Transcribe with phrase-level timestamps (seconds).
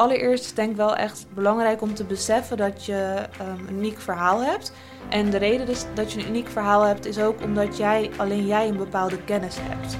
[0.00, 4.44] allereerst denk ik wel echt belangrijk om te beseffen dat je um, een uniek verhaal
[4.44, 4.72] hebt.
[5.08, 8.46] En de reden dus dat je een uniek verhaal hebt is ook omdat jij alleen
[8.46, 9.96] jij een bepaalde kennis hebt.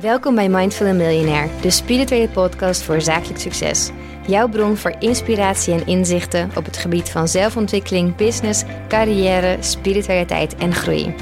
[0.00, 3.90] Welkom bij Mindful Millionaire, de spirituele podcast voor zakelijk succes.
[4.26, 10.74] Jouw bron voor inspiratie en inzichten op het gebied van zelfontwikkeling, business, carrière, spiritualiteit en
[10.74, 11.14] groei.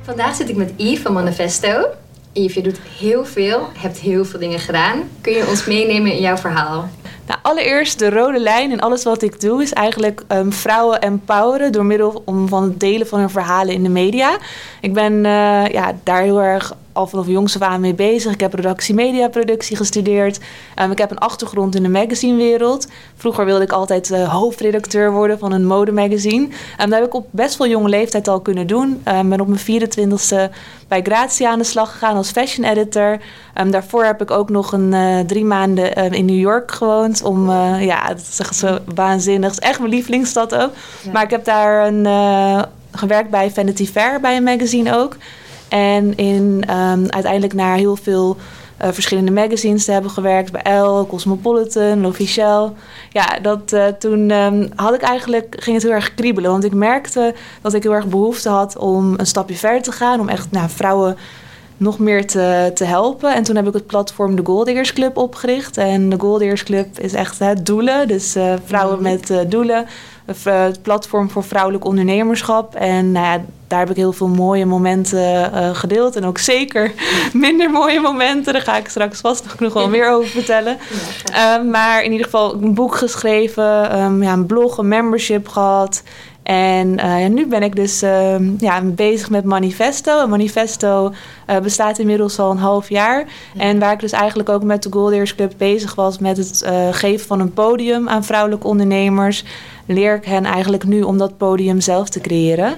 [0.00, 2.00] Vandaag zit ik met Yves van Manifesto.
[2.32, 5.02] Yves, je doet heel veel, hebt heel veel dingen gedaan.
[5.20, 6.88] Kun je ons meenemen in jouw verhaal?
[7.26, 11.72] Nou, allereerst de rode lijn in alles wat ik doe is eigenlijk um, vrouwen empoweren
[11.72, 14.36] door middel van het delen van hun verhalen in de media.
[14.80, 18.32] Ik ben uh, ja, daar heel erg al vanaf jongs af aan mee bezig.
[18.32, 20.40] Ik heb redactie mediaproductie gestudeerd.
[20.82, 22.88] Um, ik heb een achtergrond in de magazinewereld.
[23.16, 26.44] Vroeger wilde ik altijd uh, hoofdredacteur worden van een modemagazine.
[26.44, 29.00] Um, dat heb ik op best wel jonge leeftijd al kunnen doen.
[29.04, 30.54] Ik um, ben op mijn 24ste
[30.88, 33.18] bij Grazia aan de slag gegaan als fashion editor.
[33.70, 37.22] daarvoor heb ik ook nog een uh, drie maanden in New York gewoond.
[37.22, 39.50] Om, uh, ja, dat is echt zo waanzinnig.
[39.50, 40.70] Het is echt mijn lievelingsstad ook.
[41.02, 41.12] Ja.
[41.12, 42.06] Maar ik heb daar een,
[42.92, 45.16] gewerkt bij Vanity Fair, bij een magazine ook.
[45.72, 48.36] En in, um, uiteindelijk naar heel veel
[48.82, 50.52] uh, verschillende magazines te hebben gewerkt.
[50.52, 52.74] Bij Elle, Cosmopolitan, L'Officiel.
[53.10, 56.50] Ja, dat, uh, toen um, had ik eigenlijk, ging het heel erg kriebelen.
[56.50, 60.20] Want ik merkte dat ik heel erg behoefte had om een stapje verder te gaan.
[60.20, 61.16] Om echt nou, vrouwen
[61.76, 63.34] nog meer te, te helpen.
[63.34, 65.76] En toen heb ik het platform de Goldiggers Club opgericht.
[65.76, 68.08] En de Goldiggers Club is echt het doelen.
[68.08, 69.02] Dus uh, vrouwen -hmm.
[69.02, 69.86] met doelen
[70.24, 72.74] het platform voor vrouwelijk ondernemerschap.
[72.74, 76.16] En nou ja, daar heb ik heel veel mooie momenten uh, gedeeld.
[76.16, 76.92] En ook zeker
[77.32, 78.52] minder mooie momenten.
[78.52, 80.78] Daar ga ik straks vast nog, nog wel meer over vertellen.
[81.30, 86.02] Uh, maar in ieder geval een boek geschreven, um, ja, een blog, een membership gehad.
[86.42, 90.26] En uh, ja, nu ben ik dus uh, ja, bezig met Manifesto.
[90.26, 91.12] Manifesto
[91.50, 93.26] uh, bestaat inmiddels al een half jaar.
[93.54, 93.60] Ja.
[93.60, 97.26] En waar ik dus eigenlijk ook met de Goldeers Club bezig was met het geven
[97.26, 99.44] van een podium aan vrouwelijke ondernemers,
[99.86, 102.74] leer ik hen eigenlijk nu om dat podium zelf te creëren.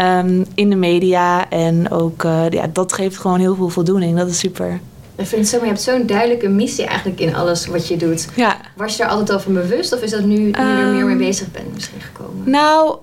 [0.00, 1.50] Um, in de media.
[1.50, 4.18] En ook ja, dat geeft gewoon heel veel voldoening.
[4.18, 4.80] Dat is super.
[5.16, 7.96] Ik vind het zo, maar je hebt zo'n duidelijke missie eigenlijk in alles wat je
[7.96, 8.28] doet.
[8.34, 8.56] Ja.
[8.76, 11.04] Was je er altijd al van bewust of is dat nu, nu je er meer
[11.04, 12.50] mee bezig bent misschien gekomen?
[12.50, 12.96] Nou,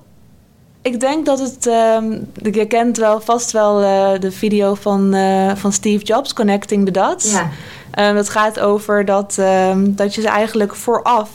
[0.82, 1.66] ik denk dat het.
[1.66, 6.86] Um, je kent wel vast wel uh, de video van, uh, van Steve Jobs, Connecting
[6.86, 7.32] the Dots.
[7.32, 7.50] Ja.
[8.10, 11.30] Um, dat gaat over dat, um, dat je ze eigenlijk vooraf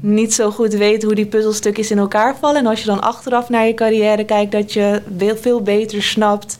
[0.00, 2.60] niet zo goed weet hoe die puzzelstukjes in elkaar vallen.
[2.60, 5.02] En als je dan achteraf naar je carrière kijkt, dat je
[5.40, 6.58] veel beter snapt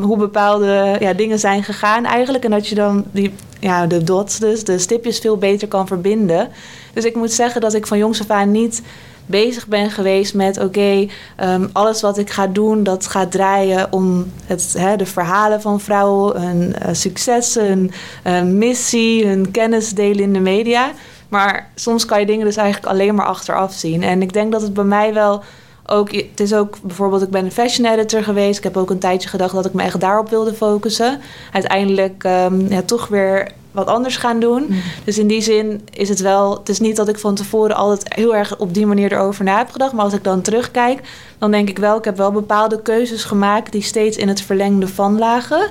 [0.00, 2.44] hoe bepaalde ja, dingen zijn gegaan eigenlijk.
[2.44, 6.48] En dat je dan die, ja, de dots, dus de stipjes, veel beter kan verbinden.
[6.92, 8.82] Dus ik moet zeggen dat ik van jongs af aan niet
[9.26, 11.06] bezig ben geweest met: oké,
[11.42, 15.80] um, alles wat ik ga doen, dat gaat draaien om het, hè, de verhalen van
[15.80, 17.90] vrouwen, hun uh, successen, hun
[18.26, 20.90] uh, missie, hun kennis delen in de media.
[21.30, 24.02] Maar soms kan je dingen dus eigenlijk alleen maar achteraf zien.
[24.02, 25.42] En ik denk dat het bij mij wel
[25.86, 28.58] ook, het is ook bijvoorbeeld, ik ben een fashion editor geweest.
[28.58, 31.20] Ik heb ook een tijdje gedacht dat ik me echt daarop wilde focussen.
[31.52, 34.66] Uiteindelijk um, ja, toch weer wat anders gaan doen.
[34.68, 34.82] Mm.
[35.04, 36.58] Dus in die zin is het wel.
[36.58, 39.58] Het is niet dat ik van tevoren altijd heel erg op die manier erover na
[39.58, 39.92] heb gedacht.
[39.92, 41.00] Maar als ik dan terugkijk,
[41.38, 44.88] dan denk ik wel, ik heb wel bepaalde keuzes gemaakt die steeds in het verlengde
[44.88, 45.70] van lagen.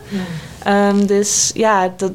[0.68, 2.12] Um, dus ja, dat,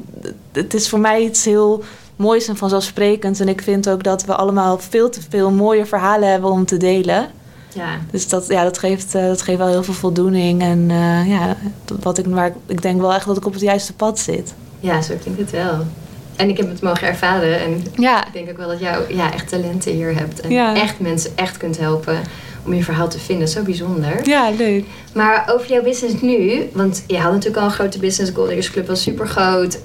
[0.51, 1.83] het is voor mij iets heel
[2.15, 3.39] moois en vanzelfsprekends.
[3.39, 6.77] En ik vind ook dat we allemaal veel te veel mooie verhalen hebben om te
[6.77, 7.27] delen.
[7.73, 7.99] Ja.
[8.11, 10.61] Dus dat, ja, dat, geeft, uh, dat geeft wel heel veel voldoening.
[10.61, 11.57] En uh, ja,
[12.01, 14.53] wat ik, waar, ik denk wel echt dat ik op het juiste pad zit.
[14.79, 15.85] Ja, zo klinkt het wel.
[16.35, 17.59] En ik heb het mogen ervaren.
[17.59, 18.27] En ja.
[18.27, 20.41] ik denk ook wel dat jij ja, echt talenten hier hebt.
[20.41, 20.75] En ja.
[20.75, 22.21] echt mensen echt kunt helpen
[22.65, 23.47] om je verhaal te vinden.
[23.47, 24.27] Zo bijzonder.
[24.27, 24.85] Ja, leuk.
[25.13, 26.69] Maar over jouw business nu.
[26.73, 28.31] Want je had natuurlijk al een grote business.
[28.35, 29.79] Gold Club was super groot.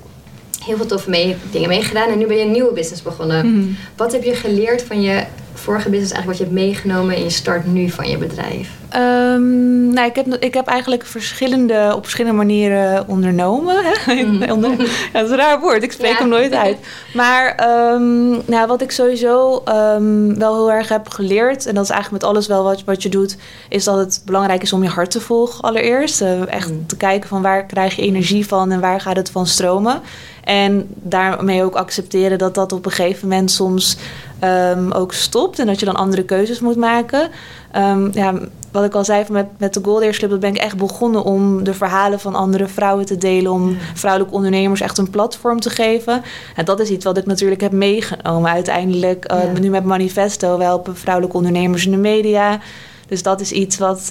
[0.64, 2.10] Heel veel toffe mee, dingen meegedaan.
[2.10, 3.46] En nu ben je een nieuwe business begonnen.
[3.46, 3.76] Mm -hmm.
[3.96, 5.24] Wat heb je geleerd van je
[5.60, 8.70] vorige business eigenlijk wat je hebt meegenomen in je start nu van je bedrijf?
[8.96, 13.76] Um, nou, ik heb, ik heb eigenlijk verschillende, op verschillende manieren ondernomen.
[13.84, 13.88] Hè?
[14.20, 14.42] Mm.
[14.50, 16.18] Onder, ja, dat is een raar woord, ik spreek ja.
[16.18, 16.76] hem nooit uit.
[17.14, 21.90] Maar um, nou, wat ik sowieso um, wel heel erg heb geleerd, en dat is
[21.90, 23.36] eigenlijk met alles wel wat, wat je doet,
[23.68, 26.22] is dat het belangrijk is om je hart te volgen allereerst.
[26.22, 26.86] Uh, echt mm.
[26.86, 30.00] te kijken van waar krijg je energie van en waar gaat het van stromen.
[30.44, 33.96] En daarmee ook accepteren dat dat op een gegeven moment soms
[34.44, 35.58] um, ook stopt.
[35.58, 37.30] En dat je dan andere keuzes moet maken.
[37.76, 38.34] Um, ja,
[38.72, 41.64] wat ik al zei met, met de Gold Club, dat ben ik echt begonnen om
[41.64, 43.52] de verhalen van andere vrouwen te delen.
[43.52, 46.22] Om vrouwelijke ondernemers echt een platform te geven.
[46.56, 49.32] En dat is iets wat ik natuurlijk heb meegenomen uiteindelijk.
[49.32, 49.60] Uh, ja.
[49.60, 52.58] Nu met Manifesto, we helpen vrouwelijke ondernemers in de media.
[53.06, 54.06] Dus dat is iets wat,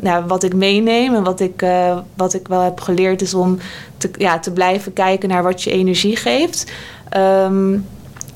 [0.00, 1.64] nou, wat ik meeneem en wat ik,
[2.16, 3.58] wat ik wel heb geleerd is om
[3.96, 6.72] te, ja, te blijven kijken naar wat je energie geeft.
[7.08, 7.78] Ehm,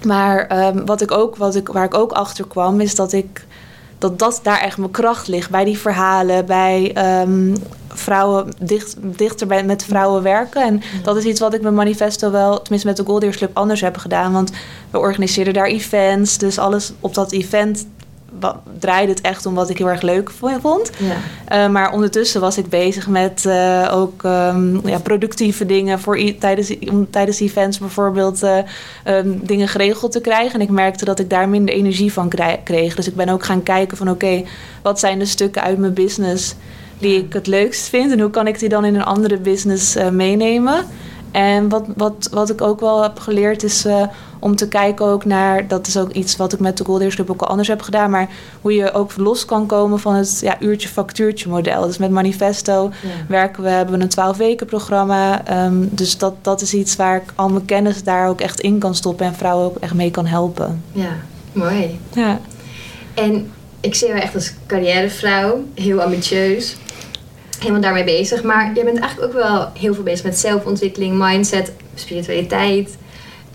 [0.04, 3.46] maar ehm, wat ik ook, wat ik, waar ik ook achter kwam, is dat ik
[4.00, 5.50] dat, dat daar echt mijn kracht ligt.
[5.50, 7.56] Bij die verhalen, bij um,
[7.88, 10.62] vrouwen dicht, dichter bij, met vrouwen werken.
[10.62, 13.80] En dat is iets wat ik met Manifesto wel, tenminste met de Goldeers Club, anders
[13.80, 14.32] heb gedaan.
[14.32, 14.50] Want
[14.90, 16.38] we organiseerden daar events.
[16.38, 17.86] Dus alles op dat event
[18.78, 20.30] draaide het echt om wat ik heel erg leuk
[20.60, 20.90] vond.
[20.98, 21.64] Ja.
[21.64, 26.78] Uh, maar ondertussen was ik bezig met uh, ook um, ja, productieve dingen voor tijdens,
[26.78, 28.56] om tijdens events bijvoorbeeld uh,
[29.04, 30.54] um, dingen geregeld te krijgen.
[30.54, 32.28] En ik merkte dat ik daar minder energie van
[32.64, 32.94] kreeg.
[32.94, 34.42] Dus ik ben ook gaan kijken van oké,
[34.82, 36.54] wat zijn de stukken uit mijn business
[36.98, 39.96] die ik het leukst vind en hoe kan ik die dan in een andere business
[40.10, 40.84] meenemen.
[41.30, 44.02] En wat, wat, wat ik ook wel heb geleerd is uh,
[44.38, 45.68] om te kijken ook naar...
[45.68, 48.10] dat is ook iets wat ik met de Goldeers Club ook al anders heb gedaan...
[48.10, 48.28] maar
[48.60, 51.86] hoe je ook los kan komen van het ja, uurtje-factuurtje model.
[51.86, 52.90] Dus met Manifesto
[53.28, 55.42] werken we, hebben we een 12 weken programma.
[55.64, 58.78] Um, dus dat, dat is iets waar ik al mijn kennis daar ook echt in
[58.78, 59.26] kan stoppen...
[59.26, 60.82] en vrouwen ook echt mee kan helpen.
[60.92, 61.16] Ja,
[61.52, 62.00] mooi.
[62.12, 62.40] Ja.
[63.14, 63.50] En
[63.80, 66.76] ik zie jou echt als carrièrevrouw, heel ambitieus
[67.60, 68.42] helemaal daarmee bezig.
[68.42, 72.96] Maar je bent eigenlijk ook wel heel veel bezig met zelfontwikkeling, mindset, spiritualiteit.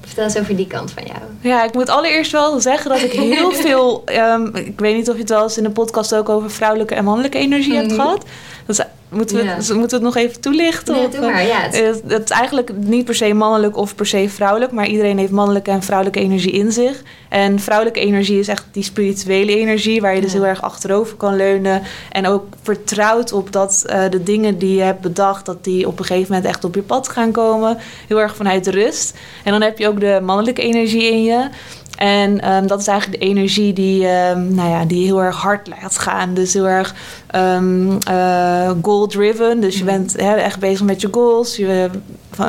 [0.02, 1.20] Vertel eens over die kant van jou.
[1.42, 4.04] Ja, ik moet allereerst wel zeggen dat ik heel veel...
[4.12, 6.96] Um, ik weet niet of je het wel eens in de podcast ook over vrouwelijke
[6.96, 8.02] en mannelijke energie hebt mhm.
[8.02, 8.26] gehad.
[8.66, 8.86] Dat is
[9.16, 10.96] Moeten we, het, moeten we het nog even toelichten?
[10.96, 11.60] Ja, doe maar, ja.
[11.60, 11.74] Het...
[11.74, 12.30] Eh, het...
[12.30, 15.84] is eigenlijk niet per se mannelijk of per se vrouwelijk, maar iedereen heeft mannelijke en
[15.84, 17.02] vrouwelijke energie in zich.
[17.30, 21.36] En vrouwelijke energie is echt die spirituele energie, waar je dus heel erg achterover kan
[21.36, 21.82] leunen.
[22.12, 26.00] En ook vertrouwt op dat uh, de dingen die je hebt bedacht, dat die op
[26.00, 27.78] een gegeven moment echt op je pad gaan komen.
[28.08, 29.18] Heel erg vanuit rust.
[29.44, 31.50] En dan heb je ook de mannelijke energie in je.
[31.96, 35.68] En um, dat is eigenlijk de energie die, um, nou ja, die heel erg hard
[35.68, 36.34] laat gaan.
[36.34, 36.96] Dus heel erg
[37.36, 39.60] um, uh, goal-driven.
[39.60, 39.86] Dus je mm.
[39.86, 41.56] bent echt bezig met je goals.
[41.56, 41.90] Je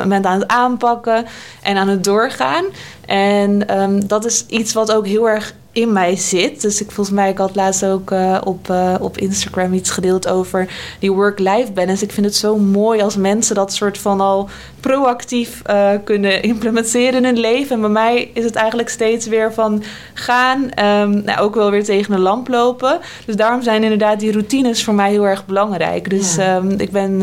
[0.07, 1.25] bent aan het aanpakken
[1.61, 2.65] en aan het doorgaan.
[3.05, 3.67] En
[4.07, 6.61] dat is iets wat ook heel erg in mij zit.
[6.61, 10.27] Dus ik volgens mij, ik had laatst ook uh, op, uh, op Instagram iets gedeeld
[10.27, 10.69] over
[10.99, 12.03] die work-life balance.
[12.03, 17.13] Ik vind het zo mooi als mensen dat soort van al proactief uh, kunnen implementeren
[17.13, 17.75] in hun leven.
[17.75, 19.83] En bij mij is het eigenlijk steeds weer van
[20.13, 22.99] gaan, um, nou, ook wel weer tegen een lamp lopen.
[23.25, 26.09] Dus daarom zijn inderdaad die routines voor mij heel erg belangrijk.
[26.09, 26.55] Dus ja.
[26.55, 27.21] um, ik ben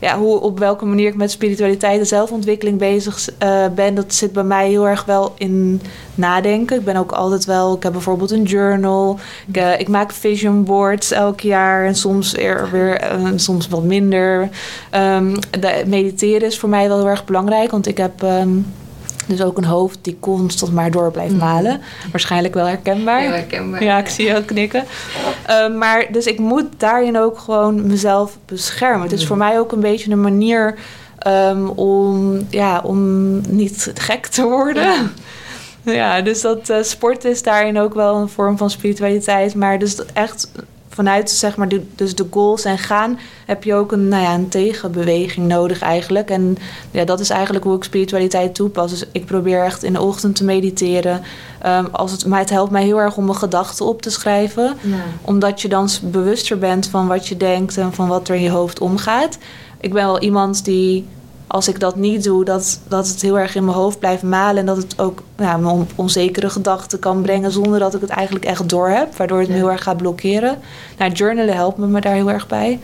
[0.00, 4.32] ja, hoe, op welke manier ik met spiritualiteit en zelfontwikkeling bezig uh, ben, dat zit
[4.32, 5.80] bij mij heel erg wel in
[6.14, 6.78] nadenken.
[6.78, 9.18] Ik ben ook altijd wel, ik heb bijvoorbeeld een journal.
[9.46, 13.82] Ik, uh, ik maak vision boards elk jaar en soms er weer, uh, soms wat
[13.82, 14.48] minder.
[14.90, 18.22] De, mediteren is voor mij wel heel erg belangrijk, want ik heb.
[18.22, 18.66] Um,
[19.30, 21.44] dus ook een hoofd die constant maar door blijft mhm.
[21.44, 21.80] malen.
[22.10, 23.20] Waarschijnlijk wel herkenbaar.
[23.20, 23.82] Heel herkenbaar.
[23.82, 24.84] Ja, ik zie je ook knikken.
[25.48, 29.02] Uh, maar dus ik moet daarin ook gewoon mezelf beschermen.
[29.02, 30.78] Het is voor mij ook een beetje een manier
[31.26, 34.82] um, om, ja, om niet gek te worden.
[34.82, 35.10] Ja.
[35.82, 39.54] Ja, dus dat uh, sport is daarin ook wel een vorm van spiritualiteit.
[39.54, 40.50] Maar dus echt
[41.00, 44.34] vanuit zeg maar, de, dus de goals en gaan, heb je ook een, nou ja,
[44.34, 46.30] een tegenbeweging nodig eigenlijk.
[46.30, 46.56] En
[46.90, 48.90] ja, dat is eigenlijk hoe ik spiritualiteit toepas.
[48.90, 51.22] Dus ik probeer echt in de ochtend te mediteren.
[51.66, 54.76] Um, als het, maar het helpt mij heel erg om mijn gedachten op te schrijven.
[54.80, 54.96] Ja.
[55.22, 58.50] Omdat je dan bewuster bent van wat je denkt en van wat er in je
[58.50, 59.38] hoofd omgaat.
[59.80, 61.06] Ik ben wel iemand die
[61.52, 64.56] als ik dat niet doe, dat, dat het heel erg in mijn hoofd blijft malen.
[64.56, 68.44] En dat het ook ja, me onzekere gedachten kan brengen zonder dat ik het eigenlijk
[68.44, 69.16] echt door heb.
[69.16, 70.58] Waardoor het me heel erg gaat blokkeren.
[70.98, 72.80] Nou, journalen helpt me daar heel erg bij.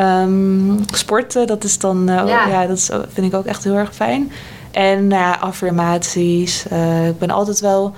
[0.00, 2.66] Um, sporten, dat is dan, uh, ja.
[2.66, 4.32] dat is, vind ik ook echt heel erg fijn.
[4.70, 6.64] En nou affirmaties.
[6.72, 7.94] Uh, ik ben altijd wel,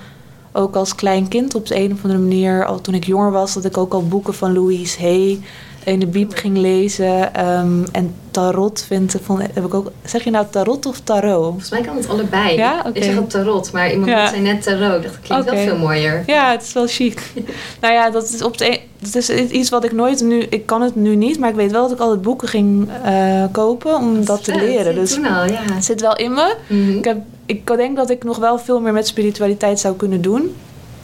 [0.51, 3.53] ook als klein kind op de een of andere manier, al toen ik jonger was,
[3.53, 5.39] dat ik ook al boeken van Louise Hay
[5.85, 7.47] in de biep ging lezen.
[7.47, 9.91] Um, en tarot vind van, heb ik ook.
[10.03, 11.43] Zeg je nou tarot of tarot?
[11.43, 12.55] Volgens mij kan het allebei.
[12.55, 12.79] Ja?
[12.79, 12.91] Okay.
[12.91, 14.27] Ik zeg het tarot, maar iemand ja.
[14.27, 14.95] zei net tarot.
[14.95, 15.55] Ik dacht, dat klinkt okay.
[15.55, 16.23] wel veel mooier.
[16.27, 17.31] Ja, het is wel chic.
[17.81, 20.39] nou ja, dat is op de een, dat is iets wat ik nooit nu.
[20.39, 23.43] Ik kan het nu niet, maar ik weet wel dat ik altijd boeken ging uh,
[23.51, 24.95] kopen om dat, dat te leren.
[24.95, 25.61] Dus toen al, ja.
[25.73, 26.55] het zit wel in me.
[26.67, 26.97] Mm -hmm.
[26.97, 30.55] ik, heb, ik denk dat ik nog wel veel meer met spiritualiteit zou kunnen doen.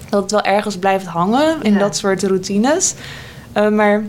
[0.09, 1.79] Dat het wel ergens blijft hangen in ja.
[1.79, 2.93] dat soort routines.
[3.57, 4.03] Uh, maar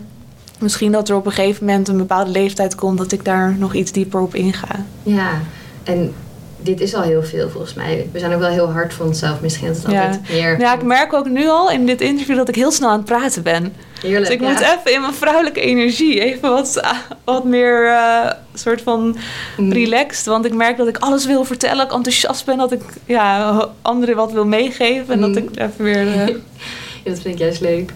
[0.62, 3.74] misschien dat er op een gegeven moment een bepaalde leeftijd komt dat ik daar nog
[3.74, 4.84] iets dieper op inga.
[5.02, 5.40] Ja,
[5.84, 6.14] en
[6.62, 8.08] dit is al heel veel volgens mij.
[8.12, 9.40] We zijn ook wel heel hard voor onszelf.
[9.40, 10.04] Misschien dat het ja.
[10.04, 10.60] altijd meer...
[10.60, 13.04] Ja, ik merk ook nu al in dit interview dat ik heel snel aan het
[13.04, 13.74] praten ben.
[14.00, 18.82] Heerlijk, dus ik moet even in mijn vrouwelijke energie even wat, wat meer uh, soort
[18.82, 19.16] van
[19.56, 19.72] mm.
[19.72, 20.26] relaxed.
[20.26, 23.68] Want ik merk dat ik alles wil vertellen, dat ik enthousiast ben, dat ik ja,
[23.82, 25.14] anderen wat wil meegeven.
[25.14, 25.36] En dat mm.
[25.36, 26.06] ik even weer...
[26.06, 26.36] Uh...
[27.10, 27.92] dat vind ik juist leuk.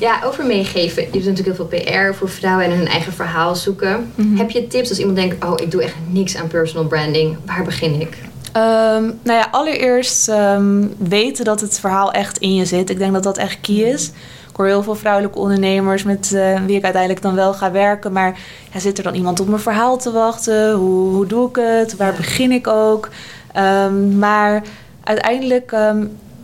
[0.00, 1.02] Ja, over meegeven.
[1.02, 4.12] Je doet natuurlijk heel veel PR voor vrouwen en hun eigen verhaal zoeken.
[4.14, 4.36] Mhm.
[4.36, 7.36] Heb je tips als iemand denkt, oh, ik doe echt niks aan personal branding.
[7.46, 8.16] Waar begin ik?
[8.52, 12.90] Ehm, nou ja, allereerst ehm, weten dat het verhaal echt in je zit.
[12.90, 14.06] Ik denk dat dat echt key is.
[14.50, 18.12] Ik hoor heel veel vrouwelijke ondernemers met eh, wie ik uiteindelijk dan wel ga werken.
[18.12, 18.38] Maar
[18.72, 20.72] ja, zit er dan iemand op mijn verhaal te wachten?
[20.72, 21.96] Hoe, hoe doe ik het?
[21.96, 23.08] Waar begin ik ook?
[23.52, 24.62] Ehm, maar
[25.04, 25.72] uiteindelijk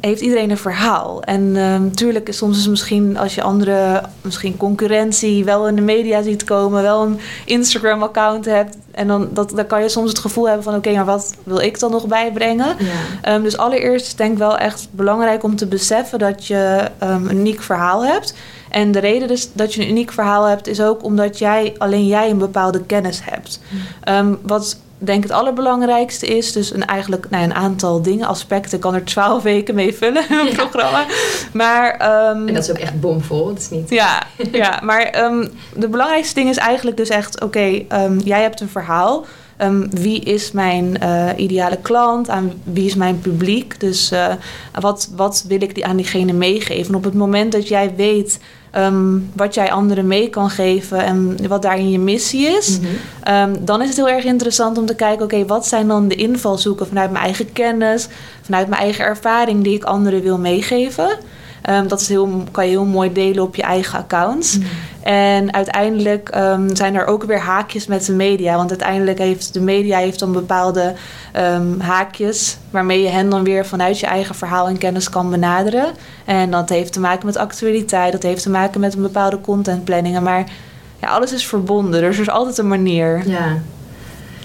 [0.07, 1.23] heeft iedereen een verhaal.
[1.23, 1.53] En
[1.87, 6.45] natuurlijk is soms is misschien als je andere, misschien concurrentie wel in de media ziet
[6.45, 8.77] komen, wel een Instagram-account hebt.
[8.91, 11.59] En dan, dat, dan kan je soms het gevoel hebben van oké, maar wat wil
[11.59, 12.77] ik dan nog bijbrengen?
[12.79, 12.87] Ja.
[13.23, 16.89] Ehm, dus allereerst is het denk ik wel echt belangrijk om te beseffen dat je
[16.99, 18.35] ehm, een uniek verhaal hebt.
[18.69, 22.07] En de reden dus dat je een uniek verhaal hebt, is ook omdat jij alleen
[22.07, 23.61] jij een bepaalde kennis hebt.
[24.05, 28.81] Ehm, wat denk het allerbelangrijkste is, dus een, eigenlijk nou, een aantal dingen, aspecten, ik
[28.81, 30.67] kan er twaalf weken mee vullen, een Ja.
[30.67, 31.05] programma.
[31.53, 33.49] Maar, ehm, En dat is ook echt bomvol.
[33.49, 33.91] Het is niet...
[33.91, 37.41] ja, ja, maar ehm, de belangrijkste ding is eigenlijk dus echt...
[37.43, 39.25] oké, ehm, jij hebt een verhaal.
[39.63, 42.29] Ehm, wie is mijn eh, ideale klant?
[42.29, 43.81] Aan wie is mijn publiek?
[43.81, 44.35] Dus eh,
[44.81, 46.89] wat, wat wil ik die, aan diegene meegeven?
[46.89, 48.41] En op het moment dat jij weet
[48.71, 51.05] ehm, wat jij anderen mee kan geven...
[51.05, 52.79] en wat daarin je missie is...
[52.79, 52.91] Mhm.
[53.23, 56.15] Ehm, dan is het heel erg interessant om te kijken, oké, wat zijn dan de
[56.15, 58.09] invalshoeken vanuit mijn eigen kennis,
[58.43, 61.19] vanuit mijn eigen ervaring die ik anderen wil meegeven.
[61.63, 64.59] Ehm, dat is heel, kan je heel mooi delen op je eigen accounts.
[65.03, 68.57] En uiteindelijk ehm, zijn er ook weer haakjes met de media.
[68.57, 70.95] Want uiteindelijk heeft de media heeft dan bepaalde
[71.33, 75.93] ehm, haakjes waarmee je hen dan weer vanuit je eigen verhaal en kennis kan benaderen.
[76.25, 80.23] En dat heeft te maken met actualiteit, dat heeft te maken met een bepaalde contentplanningen.
[80.23, 80.45] Maar
[81.01, 83.29] ja, alles is verbonden, dus er is altijd een manier.
[83.29, 83.59] Ja.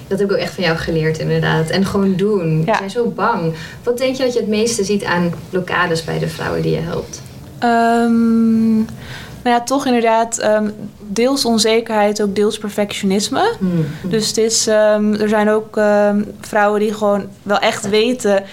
[0.07, 1.69] Dat heb ik ook echt van jou geleerd, inderdaad.
[1.69, 2.63] En gewoon doen.
[2.65, 2.71] Ja.
[2.71, 3.53] We zijn zo bang.
[3.83, 6.79] Wat denk je dat je het meeste ziet aan blokkades bij de vrouwen die je
[6.79, 7.21] helpt?
[7.59, 10.69] Ehm, nou ja, toch inderdaad ehm,
[11.07, 13.53] deels onzekerheid, ook deels perfectionisme.
[14.03, 15.79] Dus het is, ehm, er zijn ook
[16.41, 18.43] vrouwen die gewoon wel echt weten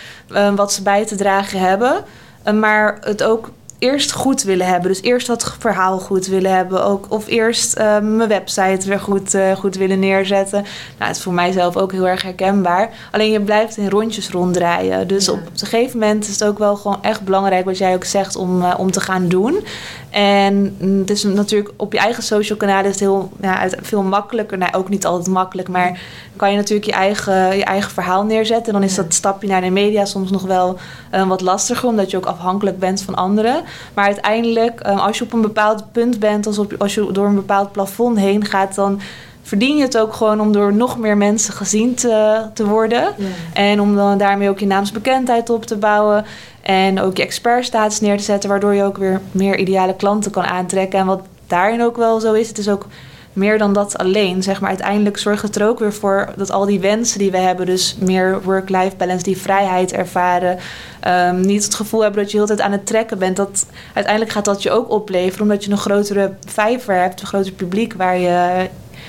[0.54, 2.04] wat ze bij te dragen hebben.
[2.52, 4.88] maar het ook eerst goed willen hebben.
[4.88, 6.85] Dus eerst dat verhaal goed willen hebben.
[6.85, 10.62] Ook, of eerst ehm, mijn website weer goed, eh, goed willen neerzetten.
[10.99, 12.90] Nou, het is voor mijzelf ook heel erg herkenbaar.
[13.12, 15.09] Alleen je blijft in rondjes ronddraaien.
[15.09, 15.33] Dus Ja.
[15.33, 17.64] op een gegeven moment is het ook wel gewoon echt belangrijk...
[17.64, 19.64] wat jij ook zegt om, eh, om te gaan doen.
[20.11, 24.02] En mm, het is natuurlijk op je eigen social kanalen is het heel, ja, veel
[24.02, 24.59] makkelijker.
[24.59, 26.00] Nou, ook niet altijd makkelijk, maar
[26.37, 28.66] kan je natuurlijk je eigen, je eigen verhaal neerzetten.
[28.66, 29.02] En dan is Ja.
[29.02, 30.78] dat stapje naar de media soms nog wel
[31.11, 33.63] eh, wat lastiger, omdat je ook afhankelijk bent van anderen.
[33.94, 37.26] Maar uiteindelijk, eh, als je op een bepaald punt bent, als, op, als je door
[37.26, 39.00] een bepaald plafond heen gaat, dan
[39.42, 43.02] verdien je het ook gewoon om door nog meer mensen gezien te, te worden.
[43.16, 43.26] Ja.
[43.52, 46.25] En om dan daarmee ook je naamsbekendheid op te bouwen.
[46.62, 50.44] En ook je expertstatus neer te zetten, waardoor je ook weer meer ideale klanten kan
[50.44, 50.99] aantrekken.
[50.99, 52.87] En wat daarin ook wel zo is, het is ook
[53.35, 54.43] meer dan dat alleen.
[54.43, 57.38] Zeg maar, uiteindelijk zorgt het er ook weer voor dat al die wensen die we
[57.38, 60.59] hebben, dus meer work-life balance, die vrijheid ervaren,
[61.00, 63.37] ehm, niet het gevoel hebben dat je de hele tijd aan het trekken bent.
[63.37, 67.53] Dat, uiteindelijk gaat dat je ook opleveren, omdat je een grotere vijver hebt, een groter
[67.53, 68.69] publiek waar je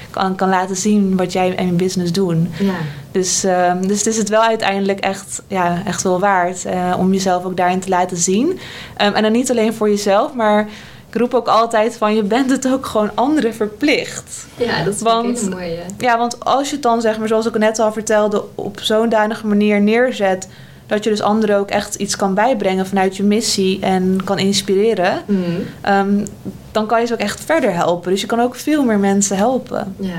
[0.10, 2.52] kan, kan laten zien wat jij en je business doen.
[2.60, 2.74] Ja.
[3.12, 7.14] Dus, ehm, dus het is het wel uiteindelijk echt, ja, echt wel waard eh, om
[7.14, 8.60] jezelf ook daarin te laten zien.
[8.98, 10.68] Ehm, en dan niet alleen voor jezelf, maar
[11.16, 14.46] ik roep ook altijd van je bent het ook gewoon anderen verplicht.
[14.58, 15.80] ja, dat is Want- een mooie.
[15.98, 19.10] Ja, want als je het dan, zeg maar, zoals ik net al vertelde, op zo'n
[19.10, 20.48] danige manier neerzet,
[20.88, 25.22] dat je dus anderen ook echt iets kan bijbrengen vanuit je missie en kan inspireren,
[25.26, 25.42] Mhm.
[25.82, 26.26] ehm,
[26.72, 28.12] dan kan je ze ook echt verder helpen.
[28.12, 29.96] Dus je kan ook veel meer mensen helpen.
[30.00, 30.10] Ja.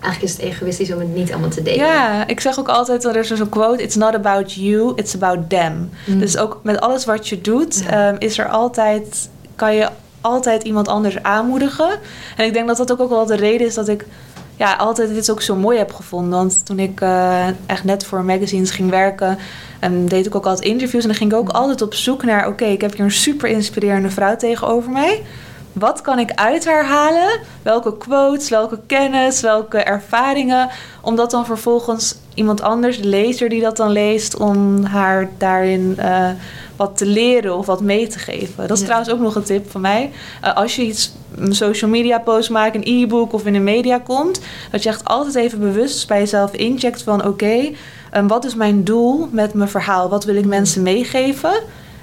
[0.00, 1.86] Eigenlijk is het egoïstisch om het niet allemaal te delen.
[1.86, 5.38] Ja, ik zeg ook altijd, er is zo'n quote, it's not about you, it's about
[5.50, 5.90] them.
[6.06, 6.18] Mm.
[6.18, 8.08] Dus ook met alles wat je doet, Ja.
[8.08, 9.88] ehm, is er altijd, kan je
[10.20, 11.88] altijd iemand anders aanmoedigen.
[12.36, 14.06] En ik denk dat dat ook, ook wel de reden is dat ik
[14.56, 16.38] ja, altijd dit ook zo mooi heb gevonden.
[16.38, 19.38] Want toen ik eh, echt net voor magazines ging werken,
[19.78, 21.02] en deed ik ook altijd interviews.
[21.02, 23.48] En dan ging ik ook altijd op zoek naar, oké, ik heb hier een super
[23.48, 25.22] inspirerende vrouw tegenover mij.
[25.72, 27.40] Wat kan ik uit haar halen?
[27.62, 30.68] Welke quotes, welke kennis, welke ervaringen?
[31.00, 35.94] Om dat dan vervolgens iemand anders, de lezer die dat dan leest, om haar daarin
[35.98, 36.30] eh,
[36.78, 38.54] wat te leren of wat mee te geven.
[38.68, 38.84] Dat is Ja.
[38.84, 40.10] trouwens ook nog een tip van mij.
[40.42, 43.98] Eh, als je iets, een social media post maakt, een e-book of in de media
[43.98, 47.70] komt, dat je echt altijd even bewust bij jezelf incheckt van oké,
[48.10, 50.08] eh, wat is mijn doel met mijn verhaal?
[50.08, 51.52] Wat wil ik mensen meegeven?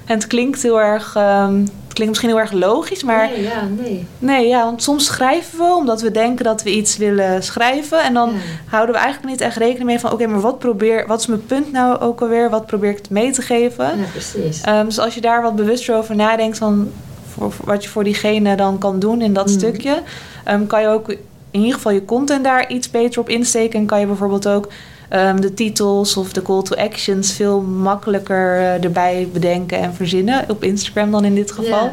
[0.06, 4.06] En het klinkt heel erg, ehm, klinkt misschien heel erg logisch, maar Nee, ja, nee.
[4.20, 8.04] nee, ja, want soms schrijven we omdat we denken dat we iets willen schrijven.
[8.04, 8.36] En dan Ja.
[8.66, 11.46] houden we eigenlijk niet echt rekening mee van, oké, maar wat probeer, wat is mijn
[11.46, 12.50] punt nou ook alweer?
[12.50, 13.86] Wat probeer ik mee te geven?
[13.86, 14.62] Ja, precies.
[14.62, 16.92] Ehm, dus als je daar wat bewuster over nadenkt van
[17.34, 19.58] voor, voor wat je voor diegene dan kan doen in dat Mhm.
[19.58, 20.02] stukje,
[20.44, 21.10] ehm, kan je ook
[21.52, 23.80] in ieder geval je content daar iets beter op insteken.
[23.80, 24.68] En kan je bijvoorbeeld ook
[25.16, 30.46] ehm, de titels of de call to actions veel makkelijker eh, erbij bedenken en verzinnen.
[30.50, 31.92] Op Instagram dan in dit geval.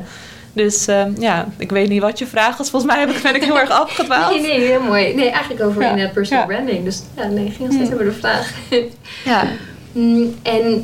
[0.53, 2.71] Dus ehm, ja, ik weet niet wat je vraag was.
[2.71, 4.33] Volgens mij heb ik, ben ik heel erg afgedwaald.
[4.35, 5.15] Nee, nee, heel mooi.
[5.15, 5.89] Nee, eigenlijk over Ja.
[5.89, 6.55] inderdaad personal Ja.
[6.55, 6.85] branding.
[6.85, 7.93] Dus ja, nee, ging nog steeds Hmm.
[7.99, 8.53] over de vraag.
[9.25, 9.45] Ja.
[9.93, 10.83] Mm, en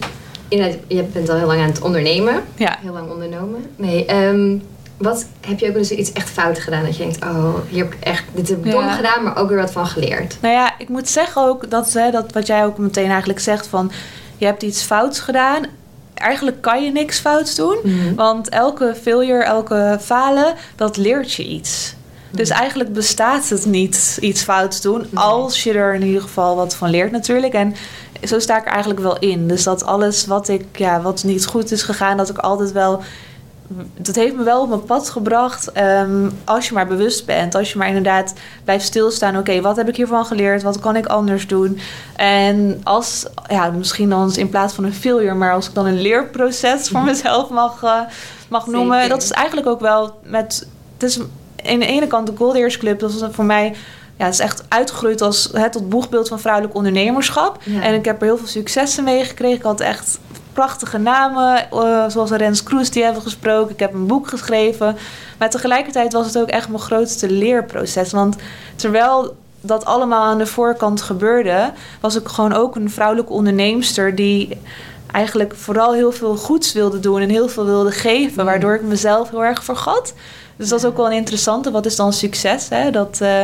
[0.88, 2.42] je bent al heel lang aan het ondernemen.
[2.56, 2.78] ja.
[2.82, 3.64] Heel lang ondernomen.
[3.76, 4.56] Nee, ehm,
[4.98, 6.84] wat heb je ook eens iets echt fout gedaan?
[6.84, 8.92] Dat je denkt, oh, hier heb ik echt, dit heb ik dom Ja.
[8.92, 10.36] gedaan, maar ook weer wat van geleerd.
[10.40, 13.66] Nou ja, ik moet zeggen ook dat, hè, dat wat jij ook meteen eigenlijk zegt
[13.66, 13.90] van...
[14.36, 15.64] je hebt iets fouts gedaan.
[16.14, 17.78] Eigenlijk kan je niks fouts doen.
[18.16, 21.94] Want elke failure, elke falen, dat leert je iets.
[22.30, 24.98] Dus eigenlijk bestaat het niet iets fouts doen...
[25.00, 25.24] Nee.
[25.24, 27.54] als je er in ieder geval wat van leert natuurlijk.
[27.54, 27.74] En
[28.24, 29.48] zo sta ik er eigenlijk wel in.
[29.48, 32.16] Dus dat alles wat, ik, ja, wat niet goed is gegaan...
[32.16, 33.02] dat ik altijd wel
[33.96, 35.72] dat heeft me wel op mijn pad gebracht.
[35.72, 37.54] ehm, als je maar bewust bent.
[37.54, 38.32] Als je maar inderdaad
[38.64, 39.36] blijft stilstaan.
[39.38, 40.62] Oké, wat heb ik hiervan geleerd?
[40.62, 41.78] Wat kan ik anders doen?
[42.16, 46.00] En als, ja, misschien dan in plaats van een failure, maar als ik dan een
[46.00, 48.00] leerproces voor mezelf mag, eh,
[48.48, 49.08] mag noemen.
[49.08, 50.66] Dat is eigenlijk ook wel met.
[50.98, 52.98] Het is aan de ene kant de Goldeers Club.
[52.98, 53.74] Dat was voor mij.
[54.16, 57.58] Ja, het is echt uitgegroeid als het tot boegbeeld van vrouwelijk ondernemerschap.
[57.62, 57.82] Ja.
[57.82, 59.56] En ik heb er heel veel successen mee gekregen.
[59.56, 60.18] Ik had echt
[60.58, 63.72] prachtige namen, eh, zoals Rens Kroes, die hebben gesproken.
[63.72, 64.96] Ik heb een boek geschreven.
[65.38, 68.12] Maar tegelijkertijd was het ook echt mijn grootste leerproces.
[68.12, 68.36] Want
[68.76, 74.58] terwijl dat allemaal aan de voorkant gebeurde, was ik gewoon ook een vrouwelijke onderneemster die
[75.12, 78.44] eigenlijk vooral heel veel goeds wilde doen en heel veel wilde geven, Mm.
[78.44, 80.14] waardoor ik mezelf heel erg vergat.
[80.58, 81.70] Dus dat is ook wel een interessante.
[81.70, 82.68] Wat is dan succes?
[82.68, 82.90] Hè?
[82.90, 83.42] Dat, eh,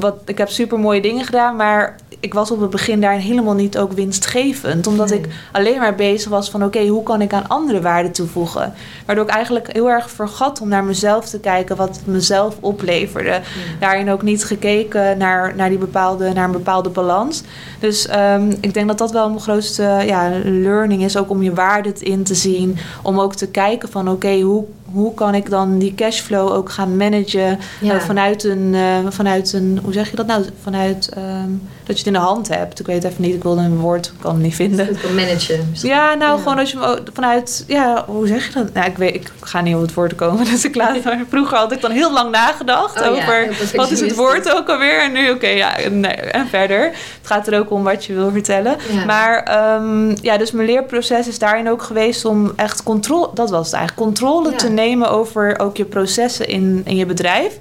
[0.00, 3.54] wat, ik heb super mooie dingen gedaan, maar ik was op het begin daar helemaal
[3.54, 4.86] niet ook winstgevend.
[4.86, 5.18] Omdat Nee.
[5.18, 8.72] ik alleen maar bezig was van oké, hoe kan ik aan andere waarde toevoegen?
[9.06, 13.40] Waardoor ik eigenlijk heel erg vergat om naar mezelf te kijken, wat het mezelf opleverde.
[13.80, 17.42] Daarin ook niet gekeken naar, naar, die bepaalde, naar een bepaalde balans.
[17.80, 21.16] Dus ehm, ik denk dat dat wel mijn grootste ja, learning is.
[21.16, 22.78] Ook om je waarde in te zien.
[23.02, 26.96] Om ook te kijken van oké, hoe, hoe kan ik dan die cashflow ook gaan
[26.96, 27.94] managen Ja.
[27.94, 30.44] eh, vanuit, een, eh, vanuit een, hoe zeg je dat nou?
[30.62, 31.48] Vanuit ehm,
[31.86, 32.80] dat je het in de hand hebt.
[32.80, 34.96] Ik weet even niet, ik wilde een woord, ik kan het niet vinden.
[35.02, 35.66] Kan managen.
[35.70, 35.90] misschien.
[35.90, 36.42] Ja, nou Ja.
[36.42, 38.72] gewoon als je hem vanuit, ja, hoe zeg je dat?
[38.72, 41.20] Nou, ik weet, ik ga niet op het woord komen, dus ik laat het maar.
[41.28, 45.02] Vroeger had ik dan heel lang nagedacht Oh over wat is het woord ook alweer.
[45.02, 46.82] En nu, oké, ja, nee, en verder.
[46.84, 48.76] Het gaat er ook om wat je wil vertellen.
[49.06, 53.66] Maar ehm, ja, dus mijn leerproces is daarin ook geweest om echt controle, dat was
[53.66, 57.58] het eigenlijk, controle te nemen over ook je processen in, in je bedrijf.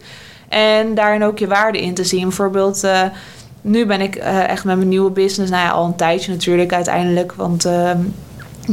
[0.49, 2.23] En daarin ook je waarde in te zien.
[2.23, 3.01] Bijvoorbeeld, eh,
[3.61, 6.73] nu ben ik eh, echt met mijn nieuwe business, nou ja, al een tijdje natuurlijk
[6.73, 7.33] uiteindelijk.
[7.33, 7.99] Want ehm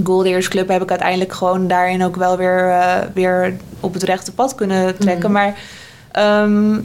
[0.05, 4.33] Goldeers Club heb ik uiteindelijk gewoon daarin ook wel weer, eh, weer op het rechte
[4.33, 5.31] pad kunnen trekken.
[5.31, 5.41] Mhm.
[5.41, 5.55] Maar
[6.13, 6.79] ehm,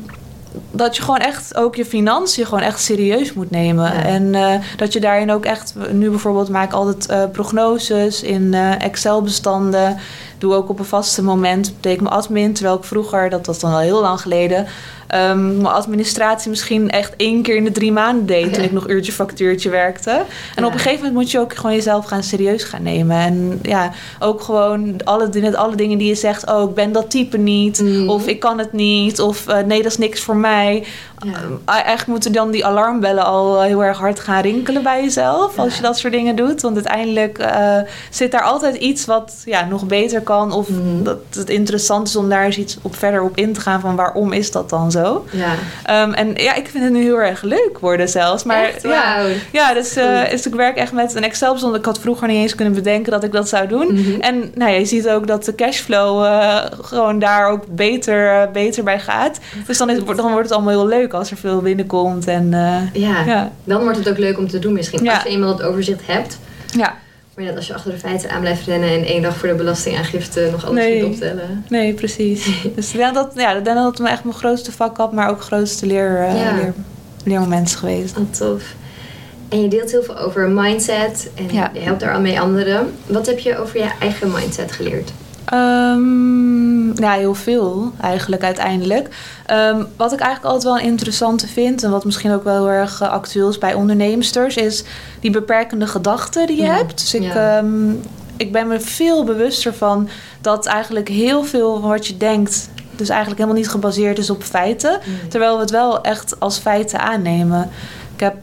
[0.71, 3.93] dat je gewoon echt ook je financiën gewoon echt serieus moet nemen.
[3.93, 4.03] Ja.
[4.03, 8.53] En eh, dat je daarin ook echt, nu bijvoorbeeld maak ik altijd eh, prognoses in
[8.53, 9.97] eh, Excel-bestanden.
[10.37, 12.53] Doe ook op een vaste moment, betekent mijn admin.
[12.53, 14.67] Terwijl ik vroeger, dat was dan al heel lang geleden,
[15.15, 18.53] ehm, mijn administratie misschien echt één keer in de drie maanden deed.
[18.53, 20.09] Toen ik nog uurtje factuurtje werkte.
[20.09, 20.25] En
[20.55, 20.65] Ja.
[20.65, 23.17] op een gegeven moment moet je ook gewoon jezelf gaan serieus gaan nemen.
[23.17, 26.51] En ja, ook gewoon alle, met alle dingen die je zegt.
[26.51, 27.81] Oh, ik ben dat type niet.
[27.81, 28.09] Mhm.
[28.09, 29.19] Of ik kan het niet.
[29.19, 30.83] Of eh, nee, dat is niks voor mij.
[31.25, 31.31] Ja.
[31.65, 35.57] Eh, eigenlijk moeten dan die alarmbellen al heel erg hard gaan rinkelen bij jezelf.
[35.57, 36.61] Als je dat soort dingen doet.
[36.61, 37.77] Want uiteindelijk eh,
[38.09, 40.51] zit daar altijd iets wat ja, nog beter kan.
[40.51, 41.03] Of Mhm.
[41.03, 43.79] dat het interessant is om daar eens iets op verder op in te gaan.
[43.79, 45.25] Van waarom is dat dan zo?
[45.31, 45.53] Ja.
[45.85, 48.43] Ehm, en ja, ik vind het nu heel erg leuk worden zelfs.
[48.43, 48.81] Maar Echt?
[48.81, 49.17] ja,
[49.51, 50.29] ja, dus, eh, Goed.
[50.31, 51.75] dus ik werk echt met een Excel-bestand.
[51.75, 53.93] Ik had vroeger niet eens kunnen bedenken dat ik dat zou doen.
[53.93, 54.19] Mhm.
[54.21, 58.51] En nou, ja, je ziet ook dat de cashflow eh, gewoon daar ook beter, eh,
[58.51, 59.39] beter bij gaat.
[59.67, 62.27] Dus dan, is, dan wordt het allemaal heel leuk als er veel binnenkomt.
[62.27, 63.23] En eh, Ja.
[63.25, 63.51] ja.
[63.63, 65.03] dan wordt het ook leuk om te doen misschien.
[65.03, 65.13] Ja.
[65.13, 66.39] Als je eenmaal dat overzicht hebt.
[66.71, 66.95] ja,
[67.35, 69.55] Maar net als je achter de feiten aan blijft rennen en één dag voor de
[69.55, 71.03] belastingaangifte nog alles Nee.
[71.03, 71.65] moet optellen.
[71.69, 72.45] nee, precies.
[72.75, 75.13] dus ik denk dat, ja, ik denk dat het me echt mijn grootste vak had,
[75.13, 76.55] maar ook grootste leer, eh, Ja.
[76.55, 76.73] leer,
[77.23, 78.17] leermoment is geweest.
[78.17, 78.63] Oh, tof.
[79.49, 81.69] En je deelt heel veel over mindset en Ja.
[81.73, 82.91] je helpt daar al mee anderen.
[83.05, 85.11] Wat heb je over je eigen mindset geleerd?
[85.45, 89.07] Ehm, ja, heel veel eigenlijk uiteindelijk.
[89.45, 91.83] Ehm, wat ik eigenlijk altijd wel een interessante vind...
[91.83, 94.55] en wat misschien ook wel heel erg eh, actueel is bij onderneemsters...
[94.55, 94.83] is
[95.19, 96.99] die beperkende gedachten die je Ja, hebt.
[96.99, 97.57] Dus ik, ja.
[97.57, 97.89] ehm,
[98.37, 100.09] ik ben me veel bewuster van
[100.41, 104.43] dat eigenlijk heel veel van wat je denkt, dus eigenlijk helemaal niet gebaseerd is op
[104.43, 104.99] feiten.
[105.29, 107.69] Terwijl we het wel echt als feiten aannemen.
[108.13, 108.41] Ik heb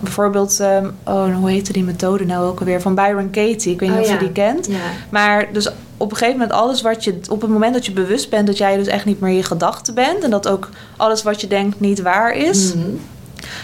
[0.00, 0.60] bijvoorbeeld,
[1.04, 2.80] oh, hoe heette die methode nou ook alweer?
[2.80, 3.72] Van Byron Katie.
[3.72, 4.12] Ik weet niet Oh, of ja.
[4.12, 4.66] je die kent.
[4.66, 4.76] Ja.
[5.08, 5.68] Maar dus
[6.00, 7.18] op een gegeven moment alles wat je...
[7.30, 9.94] Op het moment dat je bewust bent dat jij dus echt niet meer je gedachten
[9.94, 10.24] bent...
[10.24, 12.74] en dat ook alles wat je denkt niet waar is...
[12.74, 12.86] Mhm.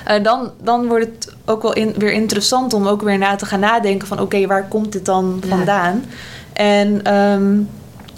[0.05, 3.47] eh, dan, dan wordt het ook wel in, weer interessant om ook weer na te
[3.47, 4.21] gaan nadenken van...
[4.21, 5.49] oké, waar komt dit dan Ja.
[5.49, 6.05] vandaan?
[6.53, 7.55] En ehm,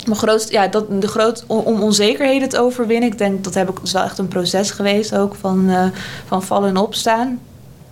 [0.04, 3.10] mijn grootste, ja, dat, de groot, om, onzekerheden te overwinnen...
[3.10, 5.86] ik denk dat heb ik, is wel echt een proces geweest ook van, eh,
[6.26, 7.40] van vallen en opstaan.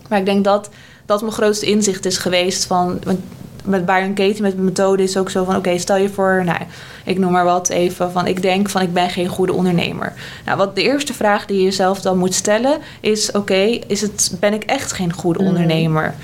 [0.09, 0.69] Maar ik denk dat
[1.07, 2.99] dat mijn grootste inzicht is geweest van...
[3.05, 3.21] want
[3.67, 5.57] met Byron Katie, met mijn methode is ook zo van...
[5.57, 6.59] oké, stel je voor, nou,
[7.05, 8.13] ik noem maar wat even...
[8.13, 10.13] van ik denk van ik ben geen goede ondernemer.
[10.45, 12.79] Nou, wat de eerste vraag die je jezelf dan moet stellen...
[13.01, 15.49] is oké, is het ben ik echt geen goede Mhm.
[15.49, 16.15] ondernemer?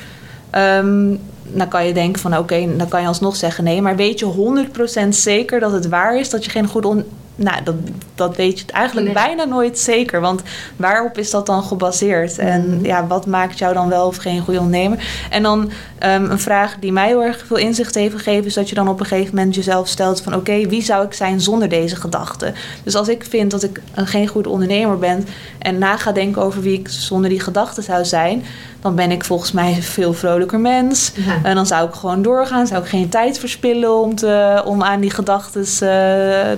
[0.51, 3.83] Ehm, dan kan je denken van oké, dan kan je alsnog zeggen nee.
[3.83, 7.63] Maar weet je 100% zeker dat het waar is dat je geen goede on Nou,
[7.65, 7.75] dat,
[8.15, 9.15] dat weet je eigenlijk Nee.
[9.27, 10.21] bijna nooit zeker.
[10.21, 10.43] Want
[10.77, 12.39] waarop is dat dan gebaseerd?
[12.39, 12.85] En Mhm.
[12.85, 15.27] ja, wat maakt jou dan wel of geen goede ondernemer?
[15.31, 18.45] En dan ehm, een vraag die mij heel erg veel inzicht heeft gegeven...
[18.47, 20.35] is dat je dan op een gegeven moment jezelf stelt van...
[20.35, 22.55] oké, wie zou ik zijn zonder deze gedachten?
[22.85, 25.27] Dus als ik vind dat ik een geen goede ondernemer ben...
[25.59, 28.45] en na ga denken over wie ik zonder die gedachten zou zijn...
[28.81, 31.13] dan ben ik volgens mij een veel vrolijker mens...
[31.15, 31.39] Ja.
[31.43, 32.67] En dan zou ik gewoon doorgaan.
[32.67, 35.65] Zou ik geen tijd verspillen om, te, om aan die gedachten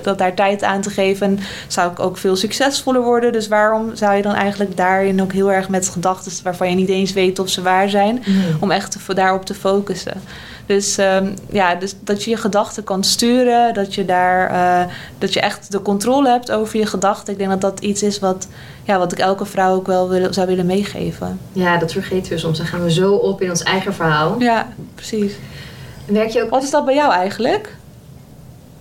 [0.03, 1.27] dat daar tijd aan te geven.
[1.27, 3.31] En zou ik ook veel succesvoller worden.
[3.31, 6.89] Dus waarom zou je dan eigenlijk daarin ook heel erg met gedachten waarvan je niet
[6.89, 8.39] eens weet of ze waar zijn, Mhm.
[8.63, 10.21] om echt te, daarop te focussen.
[10.65, 15.33] Dus ehm, ja, dus dat je je gedachten kan sturen, dat je daar eh, dat
[15.33, 17.33] je echt de controle hebt over je gedachten.
[17.33, 18.47] Ik denk dat dat iets is wat,
[18.83, 21.39] ja, wat ik elke vrouw ook wel wil, zou willen meegeven.
[21.51, 22.57] ja, dat vergeten we soms.
[22.57, 24.35] Dan gaan we zo op in ons eigen verhaal.
[24.39, 25.33] Ja, precies.
[26.05, 27.75] Werk je ook Wat is dat bij jou eigenlijk?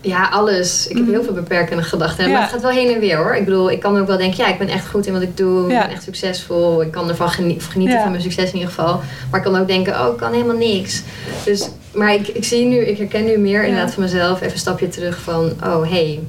[0.05, 0.87] Ja, alles.
[0.89, 1.15] Ik heb Mhm.
[1.15, 2.31] heel veel beperkende gedachten.
[2.31, 3.35] Maar het gaat wel heen en weer hoor.
[3.37, 5.37] Ik bedoel, ik kan ook wel denken, ja, ik ben echt goed in wat ik
[5.37, 5.71] doe.
[5.71, 5.81] Ja.
[5.81, 6.83] Ik ben echt succesvol.
[6.83, 8.03] Ik kan ervan geni- genieten Ja.
[8.03, 9.01] van mijn succes in ieder geval.
[9.31, 11.03] Maar ik kan ook denken, oh, ik kan helemaal niks.
[11.45, 14.41] Dus, maar ik, ik zie nu, ik herken nu meer inderdaad van mezelf.
[14.41, 16.21] Even een stapje terug van, oh, hey.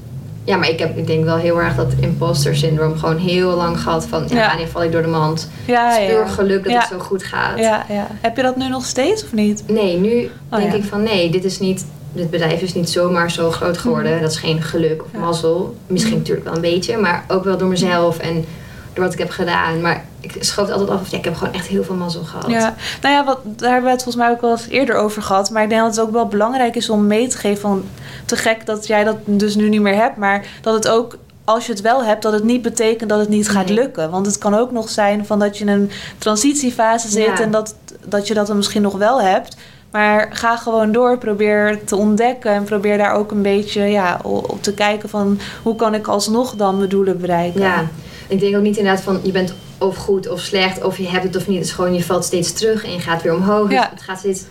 [0.43, 3.79] Ja, maar ik, heb, ik denk wel heel erg dat imposter syndroom gewoon heel lang
[3.79, 5.49] gehad van, ja, wanneer val ik door de mand?
[5.65, 7.59] Ja, Het is puur geluk dat het zo goed gaat.
[7.59, 8.07] Ja, ja.
[8.21, 9.63] Heb je dat nu nog steeds of niet?
[9.67, 11.85] Nee, nu Oh, denk ik van nee, dit is niet.
[12.15, 14.21] Dit bedrijf is niet zomaar zo groot geworden.
[14.21, 15.75] Dat is geen geluk of mazzel.
[15.87, 16.21] Misschien Mhm.
[16.21, 18.45] natuurlijk wel een beetje, maar ook wel door mezelf en
[18.93, 19.81] door wat ik heb gedaan.
[19.81, 21.09] Maar ik schoof het altijd af.
[21.09, 22.49] Ja, ik heb gewoon echt heel veel mazzel gehad.
[22.49, 25.21] Ja, nou ja, wat, daar hebben we het volgens mij ook wel eens eerder over
[25.21, 25.49] gehad.
[25.49, 27.83] Maar ik denk dat het ook wel belangrijk is om mee te geven van...
[28.25, 30.17] te gek dat jij dat dus nu niet meer hebt.
[30.17, 33.29] Maar dat het ook, als je het wel hebt, dat het niet betekent dat het
[33.29, 34.09] niet gaat lukken.
[34.09, 37.25] Want het kan ook nog zijn van dat je in een transitiefase zit...
[37.25, 37.39] Ja.
[37.39, 37.75] en dat,
[38.05, 39.55] dat je dat dan misschien nog wel hebt...
[39.95, 44.63] Maar ga gewoon door, probeer te ontdekken en probeer daar ook een beetje ja, op
[44.63, 47.61] te kijken van hoe kan ik alsnog dan mijn doelen bereiken.
[47.61, 47.87] Ja,
[48.27, 51.23] ik denk ook niet inderdaad van je bent of goed of slecht of je hebt
[51.23, 51.57] het of niet.
[51.57, 53.71] Het is gewoon je valt steeds terug en je gaat weer omhoog.
[53.71, 53.81] Ja.
[53.81, 54.43] Dus het gaat steeds.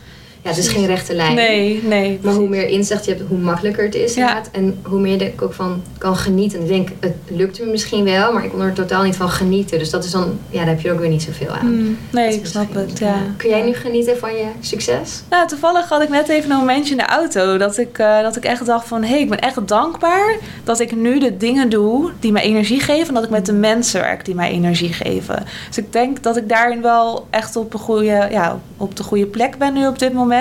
[0.45, 1.35] Ja, het is geen rechte lijn.
[1.35, 2.19] Nee, nee.
[2.23, 4.21] Maar hoe meer inzicht je hebt, hoe makkelijker het is Ja.
[4.21, 4.49] inderdaad.
[4.53, 6.61] En hoe meer ik ook van kan genieten.
[6.61, 9.79] Ik denk, het lukt me misschien wel, maar ik kon er totaal niet van genieten.
[9.79, 11.67] Dus dat is dan, ja, daar heb je ook weer niet zoveel aan.
[11.67, 12.99] Hmm, nee, ik snap het.
[12.99, 13.17] Ja.
[13.37, 15.23] Kun jij nu genieten van je succes?
[15.31, 18.37] Nou, toevallig had ik net even een momentje in de auto dat ik, eh, dat
[18.37, 19.03] ik echt dacht van...
[19.03, 22.81] hé, hey, ik ben echt dankbaar dat ik nu de dingen doe die mij energie
[22.81, 23.09] geven...
[23.09, 25.43] en dat ik met de mensen werk die mij energie geven.
[25.69, 29.27] Dus ik denk dat ik daarin wel echt op, een goede, ja, op de goede
[29.27, 30.33] plek ben nu op dit moment.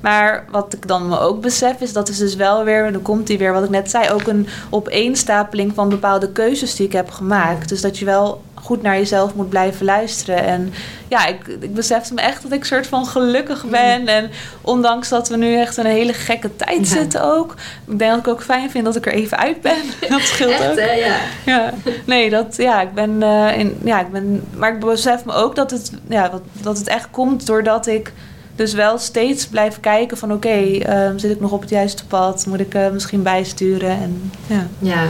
[0.00, 2.92] Maar wat ik dan me ook besef is, dat is dus wel weer...
[2.92, 6.86] dan komt die weer, wat ik net zei, ook een opeenstapeling van bepaalde keuzes die
[6.86, 7.68] ik heb gemaakt.
[7.68, 10.44] Dus dat je wel goed naar jezelf moet blijven luisteren.
[10.44, 10.72] En
[11.08, 14.06] ja, ik, ik besefte me echt dat ik soort van gelukkig ben.
[14.06, 16.84] En ondanks dat we nu echt een hele gekke tijd Ja.
[16.94, 17.54] zitten ook.
[17.86, 19.76] Ik denk dat ik ook fijn vind dat ik er even uit ben.
[20.08, 20.76] Dat scheelt Echt, ook.
[20.78, 20.92] hè?
[20.92, 21.16] Ja.
[21.44, 21.72] Ja,
[22.04, 25.54] nee, dat, ja, ik ben, eh, in, ja, ik ben, maar ik besef me ook
[25.56, 28.12] dat het, ja, dat, dat het echt komt doordat ik
[28.56, 32.46] dus wel steeds blijf kijken van oké, ehm, zit ik nog op het juiste pad?
[32.46, 33.90] Moet ik eh, misschien bijsturen?
[33.90, 34.66] En, ja.
[34.78, 35.04] ja.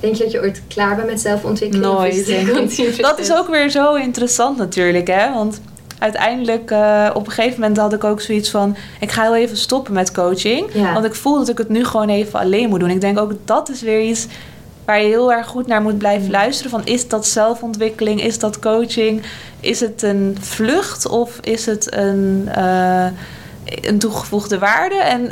[0.00, 1.92] Denk je dat je ooit klaar bent met zelfontwikkeling?
[1.92, 5.32] Nooit, is Dat is ook weer zo interessant natuurlijk, hè?
[5.32, 5.60] Want
[5.98, 8.76] uiteindelijk, eh, op een gegeven moment had ik ook zoiets van...
[9.00, 10.70] ik ga heel even stoppen met coaching.
[10.72, 10.92] Ja.
[10.92, 12.90] Want ik voel dat ik het nu gewoon even alleen moet doen.
[12.90, 14.26] Ik denk ook dat is weer iets
[14.90, 16.70] waar je heel erg goed naar moet blijven luisteren.
[16.70, 18.22] Van is dat zelfontwikkeling?
[18.22, 19.22] Is dat coaching?
[19.60, 23.06] Is het een vlucht of is het een, eh,
[23.64, 24.94] een toegevoegde waarde?
[24.94, 25.30] En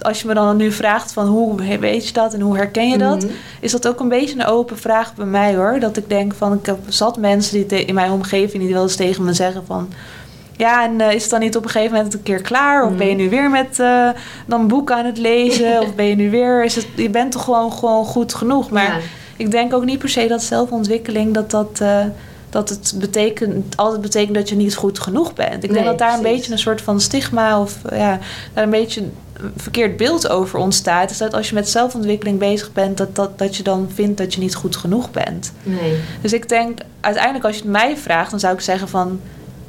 [0.00, 2.98] als je me dan nu vraagt van hoe weet je dat en hoe herken je
[2.98, 3.22] dat?
[3.22, 3.32] Mhm.
[3.60, 5.80] is dat ook een beetje een open vraag bij mij hoor.
[5.80, 8.96] Dat ik denk van, ik heb zat mensen die in mijn omgeving die wel eens
[8.96, 9.88] tegen me zeggen van...
[10.58, 12.84] Ja, en eh, is het dan niet op een gegeven moment een keer klaar?
[12.84, 12.96] Of Mm.
[12.96, 14.08] ben je nu weer met eh,
[14.46, 15.80] dan een boek aan het lezen?
[15.82, 16.64] of ben je nu weer...
[16.64, 18.70] Is het, je bent toch gewoon, gewoon goed genoeg?
[18.70, 18.98] Maar Ja.
[19.36, 21.34] ik denk ook niet per se dat zelfontwikkeling...
[21.34, 22.04] dat dat, eh,
[22.50, 25.54] dat het betekent, altijd betekent dat je niet goed genoeg bent.
[25.54, 27.60] Ik Nee, denk dat daar een beetje een soort van stigma...
[27.60, 28.18] of ja,
[28.54, 29.12] daar een beetje een
[29.56, 31.10] verkeerd beeld over ontstaat.
[31.10, 32.96] Is dat als je met zelfontwikkeling bezig bent...
[32.96, 35.52] dat, dat, dat je dan vindt dat je niet goed genoeg bent.
[35.62, 35.96] Nee.
[36.20, 39.20] Dus ik denk, uiteindelijk als je het mij vraagt, dan zou ik zeggen van,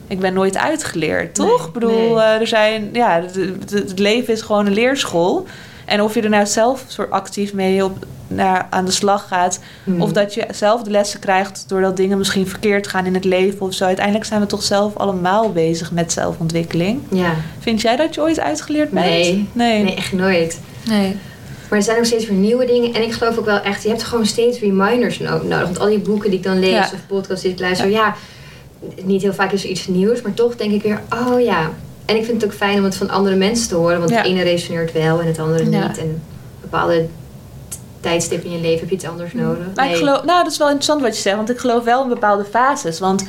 [0.09, 1.57] ik ben nooit uitgeleerd, toch?
[1.57, 2.23] Nee, ik bedoel, nee.
[2.23, 3.21] eh, er zijn, ja,
[3.71, 5.45] het, leven is gewoon een leerschool.
[5.85, 9.59] En of je er nou zelf soort actief mee op, naar, aan de slag gaat,
[9.83, 10.01] Hmm.
[10.01, 13.61] of dat je zelf de lessen krijgt doordat dingen misschien verkeerd gaan in het leven
[13.65, 13.85] of zo.
[13.85, 17.01] Uiteindelijk zijn we toch zelf allemaal bezig met zelfontwikkeling.
[17.11, 17.33] Ja.
[17.59, 19.05] Vind jij dat je ooit uitgeleerd bent?
[19.05, 19.49] Nee.
[19.51, 19.83] Nee.
[19.83, 20.59] Nee, echt nooit.
[20.89, 21.17] Nee.
[21.69, 22.93] Maar er zijn ook steeds weer nieuwe dingen.
[22.93, 25.63] En ik geloof ook wel echt, je hebt gewoon steeds reminders no- nodig.
[25.63, 26.89] Want al die boeken die ik dan lees Ja.
[26.93, 28.15] of podcasts die ik luister, ja.
[29.03, 31.69] Niet heel vaak is er iets nieuws, maar toch denk ik weer, oh ja.
[32.05, 33.97] En ik vind het ook fijn om het van andere mensen te horen.
[33.99, 34.17] Want Ja.
[34.17, 35.87] het ene resoneert wel en het andere Ja.
[35.87, 35.97] niet.
[35.97, 36.21] En
[36.61, 37.07] bepaalde
[37.69, 39.65] t- tijdstip in je leven heb je iets anders nodig.
[39.75, 39.99] Maar ik Nee.
[39.99, 42.45] geloof, nou, dat is wel interessant wat je zegt, want ik geloof wel in bepaalde
[42.45, 42.99] fases.
[42.99, 43.23] Want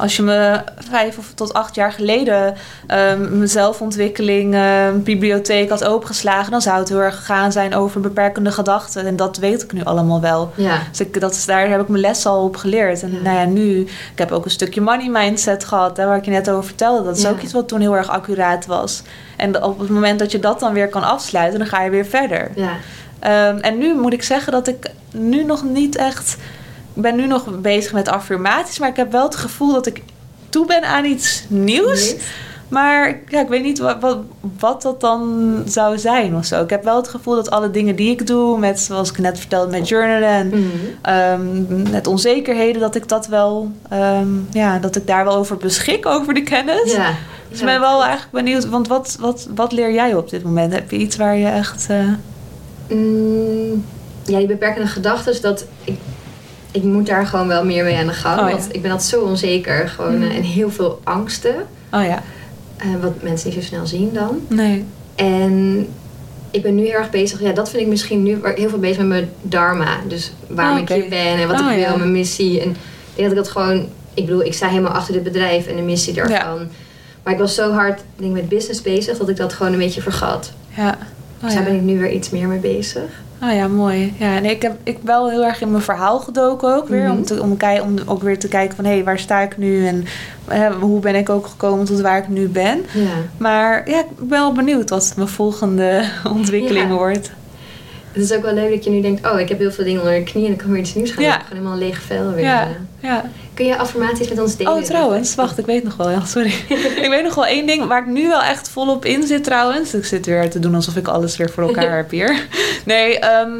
[0.00, 0.60] als je me
[0.90, 2.54] vijf of tot acht jaar geleden
[2.86, 8.00] ehm mijn zelfontwikkeling, ehm, bibliotheek had opengeslagen, dan zou het heel erg gegaan zijn over
[8.00, 9.06] beperkende gedachten.
[9.06, 10.52] En dat weet ik nu allemaal wel.
[10.54, 10.78] Ja.
[10.90, 13.02] Dus ik, dat is, daar heb ik mijn les al op geleerd.
[13.02, 13.20] En Ja.
[13.22, 16.30] nou ja, nu, ik heb ook een stukje money mindset gehad, hè, waar ik je
[16.30, 17.04] net over vertelde.
[17.04, 17.30] Dat is Ja.
[17.30, 19.02] ook iets wat toen heel erg accuraat was.
[19.36, 22.06] En op het moment dat je dat dan weer kan afsluiten, dan ga je weer
[22.06, 22.50] verder.
[22.54, 22.70] Ja.
[23.18, 26.36] Ehm, en nu moet ik zeggen dat ik nu nog niet echt.
[26.94, 30.02] Ik ben nu nog bezig met affirmaties, maar ik heb wel het gevoel dat ik
[30.48, 32.10] toe ben aan iets nieuws.
[32.12, 32.20] Nee?
[32.68, 34.18] Maar ja, ik weet niet wat, wat,
[34.58, 36.62] wat dat dan zou zijn of zo.
[36.62, 39.38] Ik heb wel het gevoel dat alle dingen die ik doe, met zoals ik net
[39.38, 40.66] vertelde, met journalen en Mhm.
[41.02, 46.06] ehm, met onzekerheden, dat ik dat wel, ehm, ja, dat ik daar wel over beschik,
[46.06, 46.92] over de kennis.
[46.92, 47.14] Ja.
[47.48, 47.64] Dus Ja.
[47.66, 50.72] ik ben wel eigenlijk benieuwd, want wat, wat, wat leer jij op dit moment?
[50.72, 51.86] Heb je iets waar je echt.
[52.88, 53.84] Mm,
[54.24, 55.98] ja, die beperkende gedachten, dat ik,
[56.72, 58.40] ik moet daar gewoon wel meer mee aan de gang.
[58.40, 58.52] Oh, ja.
[58.56, 60.22] Want ik ben altijd zo onzeker gewoon, Mm.
[60.22, 61.54] eh, en heel veel angsten.
[61.92, 62.22] Oh ja,
[62.76, 64.40] eh, wat mensen niet zo snel zien dan.
[64.48, 64.84] nee.
[65.14, 65.86] En
[66.50, 68.98] ik ben nu heel erg bezig, ja, dat vind ik misschien nu heel veel bezig
[68.98, 69.96] met mijn dharma.
[70.08, 71.96] Dus waarom Oh, ik hier ben en wat Oh, ik wil, ja.
[71.96, 72.60] mijn missie.
[72.60, 72.76] En ik
[73.14, 75.82] denk dat ik dat gewoon, ik bedoel, ik sta helemaal achter dit bedrijf en de
[75.82, 76.68] missie daarvan.
[77.22, 79.78] Maar ik was zo hard denk, ik, met business bezig dat ik dat gewoon een
[79.78, 80.52] beetje vergat.
[80.76, 80.98] Ja.
[81.38, 83.02] Oh, dus daar ben ik nu weer iets meer mee bezig.
[83.42, 84.14] Oh ja, mooi.
[84.18, 87.02] Ja, nee, ik heb ik wel heel erg in mijn verhaal gedoken ook weer.
[87.02, 87.10] Mhm.
[87.16, 89.86] Om, te, om, om ook weer te kijken van hé, hey, waar sta ik nu
[89.86, 90.04] en
[90.48, 92.84] eh, hoe ben ik ook gekomen tot waar ik nu ben.
[92.92, 93.08] Ja.
[93.36, 96.04] Maar ja, ik ben wel benieuwd wat mijn volgende
[96.36, 96.94] ontwikkeling Ja.
[96.94, 97.30] wordt.
[98.12, 100.00] Het is ook wel leuk dat je nu denkt, oh, ik heb heel veel dingen
[100.00, 101.30] onder de knie en ik kan weer iets nieuws gaan Ja.
[101.36, 101.40] doen.
[101.46, 102.44] Gewoon helemaal een leeg vel weer.
[102.44, 102.68] Ja, eh.
[103.00, 103.24] ja.
[103.54, 104.72] Kun je affirmaties met ons delen?
[104.72, 106.10] Oh, trouwens, wacht, ik weet nog wel.
[106.10, 106.52] Ja, sorry.
[107.04, 109.94] ik weet nog wel één ding waar ik nu wel echt volop in zit trouwens.
[109.94, 112.46] Ik zit weer te doen alsof ik alles weer voor elkaar heb hier.
[112.84, 113.50] Nee, ehm,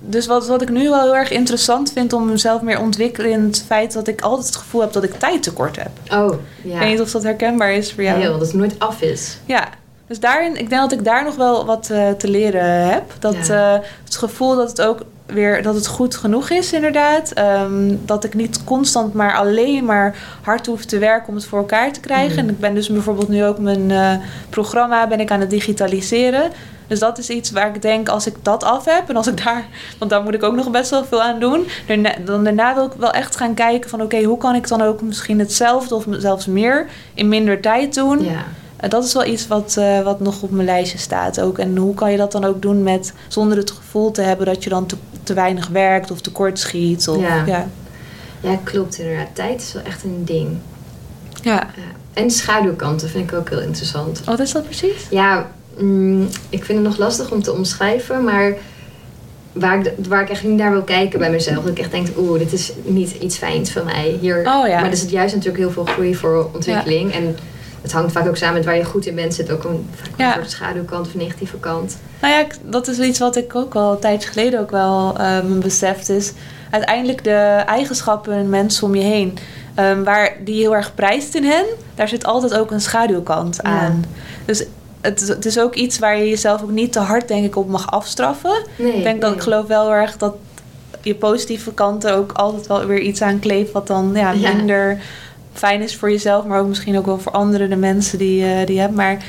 [0.00, 3.42] dus wat, wat ik nu wel heel erg interessant vind om mezelf meer ontwikkelen in
[3.44, 5.90] het feit dat ik altijd het gevoel heb dat ik tijd tekort heb.
[6.12, 6.78] Oh, Ik ja.
[6.78, 8.20] weet niet of dat herkenbaar is voor jou.
[8.20, 9.36] Heel, dat het nooit af is.
[9.46, 9.68] Ja,
[10.12, 13.02] dus daarin, ik denk dat ik daar nog wel wat eh, te leren heb.
[13.18, 13.74] Dat Ja.
[13.74, 17.32] eh, het gevoel dat het ook weer dat het goed genoeg is, inderdaad.
[17.32, 21.58] Ehm, dat ik niet constant maar alleen maar hard hoef te werken om het voor
[21.58, 22.30] elkaar te krijgen.
[22.36, 22.38] Mhm.
[22.38, 24.12] En ik ben dus bijvoorbeeld nu ook mijn eh,
[24.50, 26.50] programma ben ik aan het digitaliseren.
[26.86, 29.44] Dus dat is iets waar ik denk, als ik dat af heb en als ik
[29.44, 29.64] daar,
[29.98, 31.66] want daar moet ik ook nog best wel veel aan doen.
[31.86, 34.82] Daarna, dan daarna wil ik wel echt gaan kijken van, oké, hoe kan ik dan
[34.82, 38.24] ook misschien hetzelfde of zelfs meer in minder tijd doen?
[38.24, 38.44] Ja.
[38.82, 41.58] En dat is wel iets wat, eh, wat nog op mijn lijstje staat ook.
[41.58, 44.64] En hoe kan je dat dan ook doen met zonder het gevoel te hebben dat
[44.64, 47.08] je dan te, te weinig werkt of tekort schiet?
[47.08, 47.44] Of, Ja.
[47.46, 47.68] ja.
[48.40, 49.28] ja, klopt inderdaad.
[49.32, 50.48] Tijd is wel echt een ding.
[51.42, 51.52] ja.
[51.52, 51.82] Ja.
[52.12, 54.24] En schaduwkanten vind ik ook heel interessant.
[54.24, 55.06] Wat is dat precies?
[55.10, 58.54] Ja, mm, ik vind het nog lastig om te omschrijven, maar
[59.52, 61.64] waar ik, waar ik echt niet naar wil kijken bij mezelf.
[61.64, 64.18] Dat ik echt denk, oeh, dit is niet iets fijns van mij.
[64.20, 64.80] Hier, Oh ja.
[64.80, 67.12] Maar er zit juist natuurlijk heel veel groei voor ontwikkeling.
[67.12, 67.36] En
[67.82, 69.34] het hangt vaak ook samen met waar je goed in bent.
[69.34, 70.26] Zit ook een, vaak Ja.
[70.28, 71.96] een soort schaduwkant of negatieve kant.
[72.20, 75.12] Nou ja, dat is iets wat ik ook wel een tijdje geleden ook wel
[75.44, 76.32] me beseft is.
[76.70, 79.38] Uiteindelijk de eigenschappen en mensen om je heen,
[79.74, 81.64] ehm, waar die heel erg prijst in hen,
[81.94, 83.68] daar zit altijd ook een schaduwkant Ja.
[83.70, 84.04] aan.
[84.44, 84.64] Dus
[85.00, 87.56] het, is- het is ook iets waar je jezelf ook niet te hard denk ik
[87.56, 88.62] op mag afstraffen.
[88.78, 89.38] Nee, Ik denk dat nee.
[89.38, 90.34] ik geloof wel erg dat
[91.02, 94.96] je positieve kanten ook altijd wel weer iets aan kleeft wat dan ja, Ja.
[95.52, 98.66] Fijn is voor jezelf, maar ook misschien ook wel voor anderen, de mensen die, eh,
[98.66, 98.94] die je hebt.
[98.94, 99.24] Maar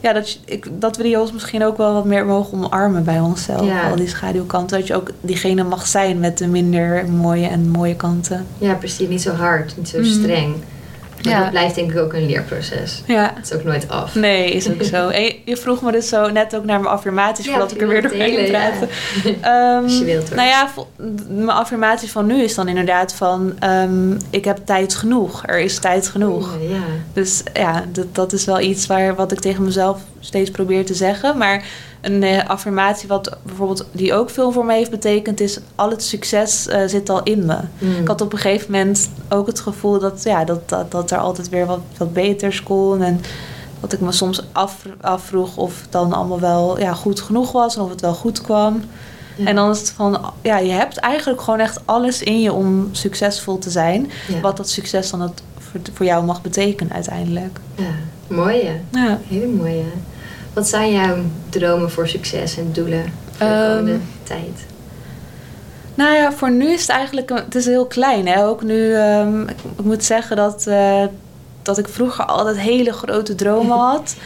[0.00, 3.20] ja, dat, ik, dat we die ons misschien ook wel wat meer mogen omarmen bij
[3.20, 3.64] onszelf.
[3.66, 3.90] Ja.
[3.90, 4.78] Al die schaduwkanten.
[4.78, 8.46] Dat je ook diegene mag zijn met de minder mooie en mooie kanten.
[8.58, 9.08] Ja, precies.
[9.08, 10.08] Niet zo hard, niet zo Mhm.
[10.10, 10.54] streng.
[11.24, 11.40] Maar Ja.
[11.40, 13.02] dat blijft denk ik ook een leerproces.
[13.06, 13.32] Ja.
[13.34, 14.14] Het is ook nooit af.
[14.14, 15.08] Nee, is ook zo.
[15.14, 17.80] En je- je vroeg me dus zo net ook naar mijn affirmaties Ja, voordat ik
[17.80, 18.88] er weer doorheen delen, praten.
[19.40, 19.74] ja.
[19.76, 20.36] Ehm, Als je wilt, hoor.
[20.36, 20.68] nou ja,
[21.28, 23.52] mijn affirmatie van nu is dan inderdaad van...
[23.58, 25.42] ehm, ik heb tijd genoeg.
[25.46, 26.56] Er is tijd genoeg.
[26.68, 26.76] Ja.
[27.12, 30.94] Dus ja, dat, dat is wel iets waar, wat ik tegen mezelf steeds probeer te
[30.94, 31.38] zeggen.
[31.38, 31.64] Maar
[32.04, 35.40] een eh, affirmatie wat bijvoorbeeld die ook veel voor me heeft betekend...
[35.40, 37.58] is al het succes eh, zit al in me.
[37.78, 38.00] Mm.
[38.00, 41.18] Ik had op een gegeven moment ook het gevoel dat, ja, dat, dat, dat er
[41.18, 43.02] altijd weer wat, wat beters kon.
[43.02, 43.20] En
[43.80, 47.76] dat ik me soms af, afvroeg of het dan allemaal wel ja, goed genoeg was
[47.76, 48.82] en of het wel goed kwam.
[49.36, 49.46] Ja.
[49.46, 52.88] En dan is het van, ja, je hebt eigenlijk gewoon echt alles in je om
[52.92, 54.10] succesvol te zijn.
[54.28, 54.40] Ja.
[54.40, 57.58] Wat dat succes dan het voor, voor jou mag betekenen uiteindelijk.
[57.74, 57.94] Ja,
[58.26, 58.80] mooie.
[58.90, 59.18] Ja.
[59.28, 59.84] Hele mooie.
[60.54, 61.16] Wat zijn jouw
[61.48, 64.66] dromen voor succes en doelen voor de Ehm, komende tijd?
[65.94, 68.26] Nou ja, voor nu is het eigenlijk het is heel klein.
[68.26, 68.46] Hè?
[68.46, 71.04] Ook nu, ehm, ik, ik moet zeggen dat, eh,
[71.62, 74.16] dat ik vroeger altijd hele grote dromen had.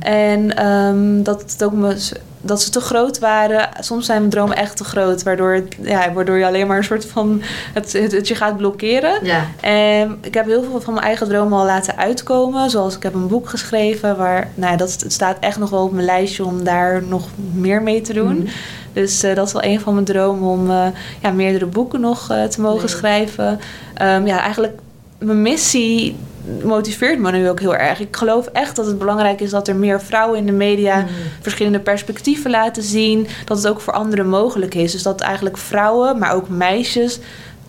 [0.00, 1.96] En ehm, dat, het ook me,
[2.40, 3.68] dat ze te groot waren.
[3.80, 6.84] Soms zijn mijn dromen echt te groot, waardoor, het, ja, waardoor je alleen maar een
[6.84, 7.42] soort van
[7.74, 9.18] het, het, het je gaat blokkeren.
[9.22, 9.46] Ja.
[9.60, 12.70] En ik heb heel veel van mijn eigen dromen al laten uitkomen.
[12.70, 15.84] Zoals ik heb een boek geschreven waar, nou, ja, dat het staat echt nog wel
[15.84, 18.36] op mijn lijstje om daar nog meer mee te doen.
[18.36, 18.48] Mhm.
[18.92, 20.86] Dus eh, dat is wel een van mijn dromen om eh,
[21.22, 22.88] ja, meerdere boeken nog eh, te mogen Nee.
[22.88, 23.60] schrijven.
[23.94, 24.78] Ehm, ja, eigenlijk
[25.18, 26.16] mijn missie
[26.62, 28.00] motiveert me nu ook heel erg.
[28.00, 31.08] Ik geloof echt dat het belangrijk is dat er meer vrouwen in de media Mhm.
[31.40, 33.26] verschillende perspectieven laten zien.
[33.44, 34.92] Dat het ook voor anderen mogelijk is.
[34.92, 37.18] Dus dat eigenlijk vrouwen, maar ook meisjes,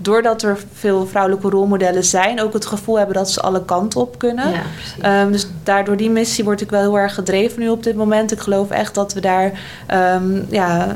[0.02, 4.18] doordat er veel vrouwelijke rolmodellen zijn, ook het gevoel hebben dat ze alle kanten op
[4.18, 4.52] kunnen.
[4.52, 4.62] Ja.
[5.02, 8.32] Ehm, dus daardoor die missie word ik wel heel erg gedreven nu op dit moment.
[8.32, 10.96] Ik geloof echt dat we daar, ehm, ja,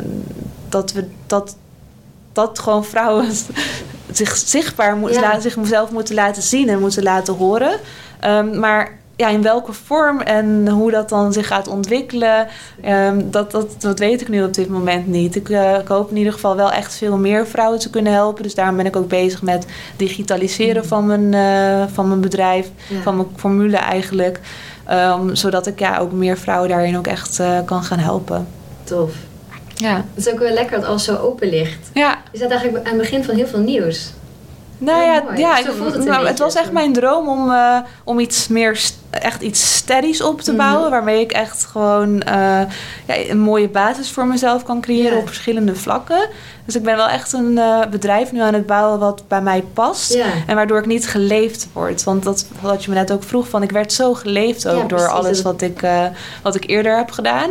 [0.70, 1.56] dat we dat,
[2.34, 3.28] dat gewoon vrouwen
[4.18, 5.40] zich zichtbaar moeten Ja.
[5.40, 7.80] zichzelf moeten laten zien en moeten laten horen.
[8.20, 12.48] Ehm, maar ja, in welke vorm en hoe dat dan zich gaat ontwikkelen,
[12.82, 15.36] ehm, dat, dat, dat weet ik nu op dit moment niet.
[15.36, 18.44] Ik, eh, ik hoop in ieder geval wel echt veel meer vrouwen te kunnen helpen.
[18.44, 19.66] Dus daarom ben ik ook bezig met
[19.98, 23.02] digitaliseren van, mijn, eh, van mijn bedrijf Ja.
[23.02, 24.40] van mijn formule eigenlijk.
[24.86, 28.48] Ehm, zodat ik ja, ook meer vrouwen daarin ook echt eh, kan gaan helpen.
[28.84, 29.12] Tof.
[29.88, 29.96] Ja.
[30.14, 31.90] Het is ook wel lekker dat alles zo open ligt.
[31.94, 34.12] Ja, Je staat eigenlijk aan het begin van heel veel nieuws.
[34.78, 35.40] nou Heel ja, mooi.
[35.40, 39.42] ja ik- het nou, het was echt mijn droom om, eh, om iets meer, echt
[39.42, 40.60] iets steadies op te Mhm.
[40.60, 40.90] bouwen.
[40.92, 42.62] Waarmee ik echt gewoon eh,
[43.06, 45.18] ja, een mooie basis voor mezelf kan creëren Ja.
[45.18, 46.28] op verschillende vlakken.
[46.66, 49.64] Dus ik ben wel echt een eh, bedrijf nu aan het bouwen wat bij mij
[49.74, 50.14] past.
[50.14, 50.26] Ja.
[50.48, 52.04] En waardoor ik niet geleefd word.
[52.04, 55.08] Want dat wat je me net ook vroeg, van ik werd zo geleefd ook door
[55.10, 55.82] alles wat ik,
[56.44, 57.50] wat ik eerder heb gedaan.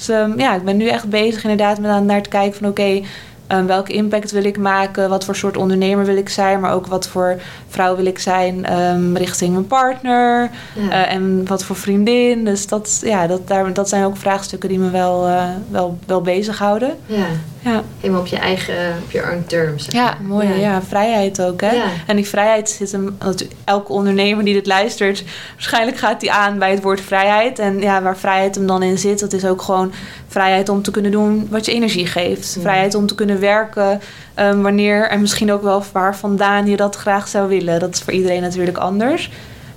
[0.00, 2.68] Dus ehm, ja, ik ben nu echt bezig inderdaad met aan naar te kijken van
[2.68, 3.00] oké,
[3.46, 5.08] ehm, welke impact wil ik maken?
[5.08, 6.60] Wat voor soort ondernemer wil ik zijn?
[6.60, 10.50] Maar ook wat voor vrouw wil ik zijn ehm, richting mijn partner?
[10.74, 10.90] Ja.
[10.90, 12.44] eh, en wat voor vriendin?
[12.44, 16.20] Dus dat, ja, dat, daar, dat zijn ook vraagstukken die me wel, eh, wel, wel
[16.20, 16.96] bezighouden.
[17.06, 17.26] ja.
[17.62, 17.82] Ja.
[18.00, 19.84] Helemaal op je eigen, op je own terms.
[19.84, 20.48] zeg Ja, mooi.
[20.60, 20.82] Ja.
[20.82, 21.60] vrijheid ook.
[21.60, 21.70] Hè?
[21.70, 21.84] Ja.
[22.06, 23.18] En die vrijheid zit hem.
[23.64, 27.58] Elke ondernemer die dit luistert, waarschijnlijk gaat die aan bij het woord vrijheid.
[27.58, 29.92] En ja, waar vrijheid hem dan in zit, dat is ook gewoon
[30.28, 32.54] vrijheid om te kunnen doen wat je energie geeft.
[32.54, 32.60] Ja.
[32.60, 34.00] Vrijheid om te kunnen werken
[34.34, 37.80] ehm, wanneer en misschien ook wel waar vandaan je dat graag zou willen.
[37.80, 39.30] Dat is voor iedereen natuurlijk anders.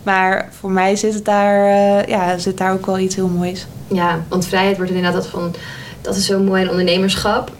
[0.03, 3.65] Maar voor mij zit, het daar, eh, ja, zit daar ook wel iets heel moois.
[3.87, 5.55] Ja, want vrijheid wordt inderdaad dat van...
[6.01, 7.51] Dat is zo mooi in ondernemerschap.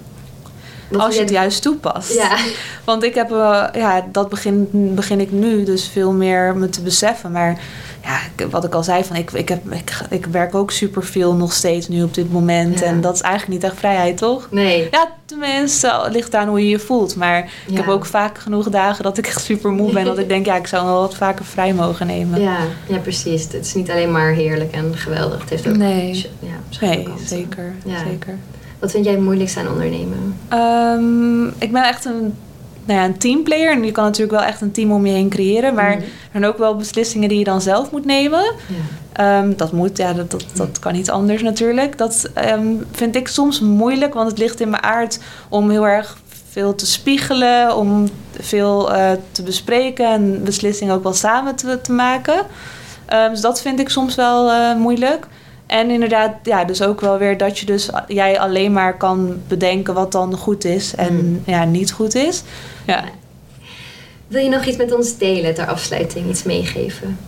[1.02, 2.14] Als je het juist toepast.
[2.14, 2.38] Ja,
[2.84, 6.82] Want ik heb, eh, ja, dat begin, begin ik nu dus veel meer me te
[6.82, 7.32] beseffen.
[7.32, 7.60] Maar
[8.04, 11.54] ja, wat ik al zei, van ik, ik, heb, ik, ik werk ook superveel nog
[11.54, 12.80] steeds nu op dit moment.
[12.80, 12.86] Ja.
[12.86, 14.48] En dat is eigenlijk niet echt vrijheid, toch?
[14.52, 14.88] nee.
[14.92, 17.16] Ja, tenminste, het ligt aan hoe je je voelt.
[17.16, 20.06] Maar ik heb ook vaak genoeg dagen dat ik echt super moe ben.
[20.06, 22.42] dat ik denk, ja, ik zou wel wat vaker vrij mogen nemen.
[22.42, 23.44] Ja, ja, precies.
[23.44, 25.40] Het is niet alleen maar heerlijk en geweldig.
[25.40, 25.76] Het heeft ook...
[25.76, 26.32] Nee.
[26.40, 28.38] Ja, Nee, zeker, zeker.
[28.84, 30.38] Wat vind jij het moeilijkst aan ondernemen?
[30.48, 32.36] Ehm, ik ben echt een,
[32.86, 33.72] nou ja, een teamplayer.
[33.72, 35.74] En je kan natuurlijk wel echt een team om je heen creëren.
[35.74, 36.02] Maar Mhm.
[36.02, 38.44] er zijn ook wel beslissingen die je dan zelf moet nemen.
[38.68, 39.38] Ja.
[39.40, 41.98] Ehm, dat moet, ja, dat, dat, dat kan niet anders natuurlijk.
[41.98, 45.20] Dat ehm, vind ik soms moeilijk, want het ligt in mijn aard
[45.50, 46.18] om heel erg
[46.50, 48.08] veel te spiegelen, om
[48.40, 52.42] veel eh, te bespreken en beslissingen ook wel samen te, te maken.
[53.32, 55.28] Dus dat vind ik soms wel eh, moeilijk.
[55.74, 59.94] En inderdaad, ja, dus ook wel weer dat je dus jij alleen maar kan bedenken
[59.94, 61.42] wat dan goed is en Mm.
[61.46, 62.44] ja, niet goed is.
[62.86, 63.04] Ja.
[64.28, 66.30] Wil je nog iets met ons delen ter afsluiting?
[66.30, 67.20] Iets meegeven?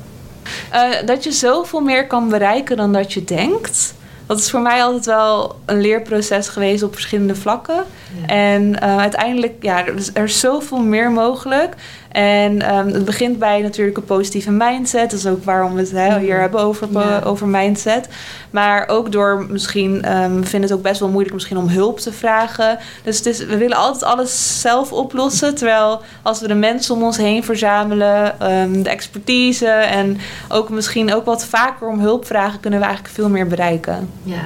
[0.71, 3.93] Eh, dat je zoveel meer kan bereiken dan dat je denkt.
[4.25, 7.83] Dat is voor mij altijd wel een leerproces geweest op verschillende vlakken.
[8.21, 8.27] Ja.
[8.27, 11.75] En eh, uiteindelijk, ja, er is, er is zoveel meer mogelijk.
[12.15, 15.09] En ehm, het begint bij natuurlijk een positieve mindset.
[15.09, 17.21] Dat is ook waarom we het hè, hier hebben over, Ja.
[17.25, 18.07] over mindset.
[18.51, 21.99] Maar ook door misschien, ehm, we vinden het ook best wel moeilijk misschien om hulp
[21.99, 22.77] te vragen.
[23.03, 25.55] Dus het is, we willen altijd alles zelf oplossen.
[25.55, 30.17] Terwijl als we de mensen om ons heen verzamelen, ehm, de expertise en
[30.49, 34.09] ook misschien ook wat vaker om hulp vragen, kunnen we eigenlijk veel meer bereiken.
[34.23, 34.43] Ja.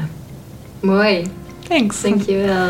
[0.79, 1.27] Mooi.
[1.67, 2.01] Thanks.
[2.01, 2.67] Dankjewel.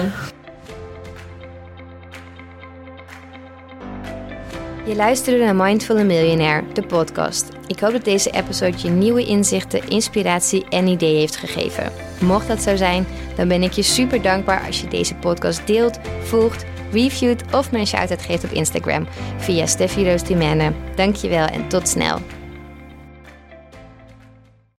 [4.90, 7.50] Je luisterde naar Mindful Millionaire, de podcast.
[7.68, 11.92] Ik hoop dat deze episode je nieuwe inzichten, inspiratie en ideeën heeft gegeven.
[12.22, 16.00] Mocht dat zo zijn, dan ben ik je super dankbaar als je deze podcast deelt,
[16.24, 20.74] volgt, reviewt of een shout-out geeft op Instagram via Steffi Roos Dimene.
[20.96, 22.20] Dankjewel en tot snel.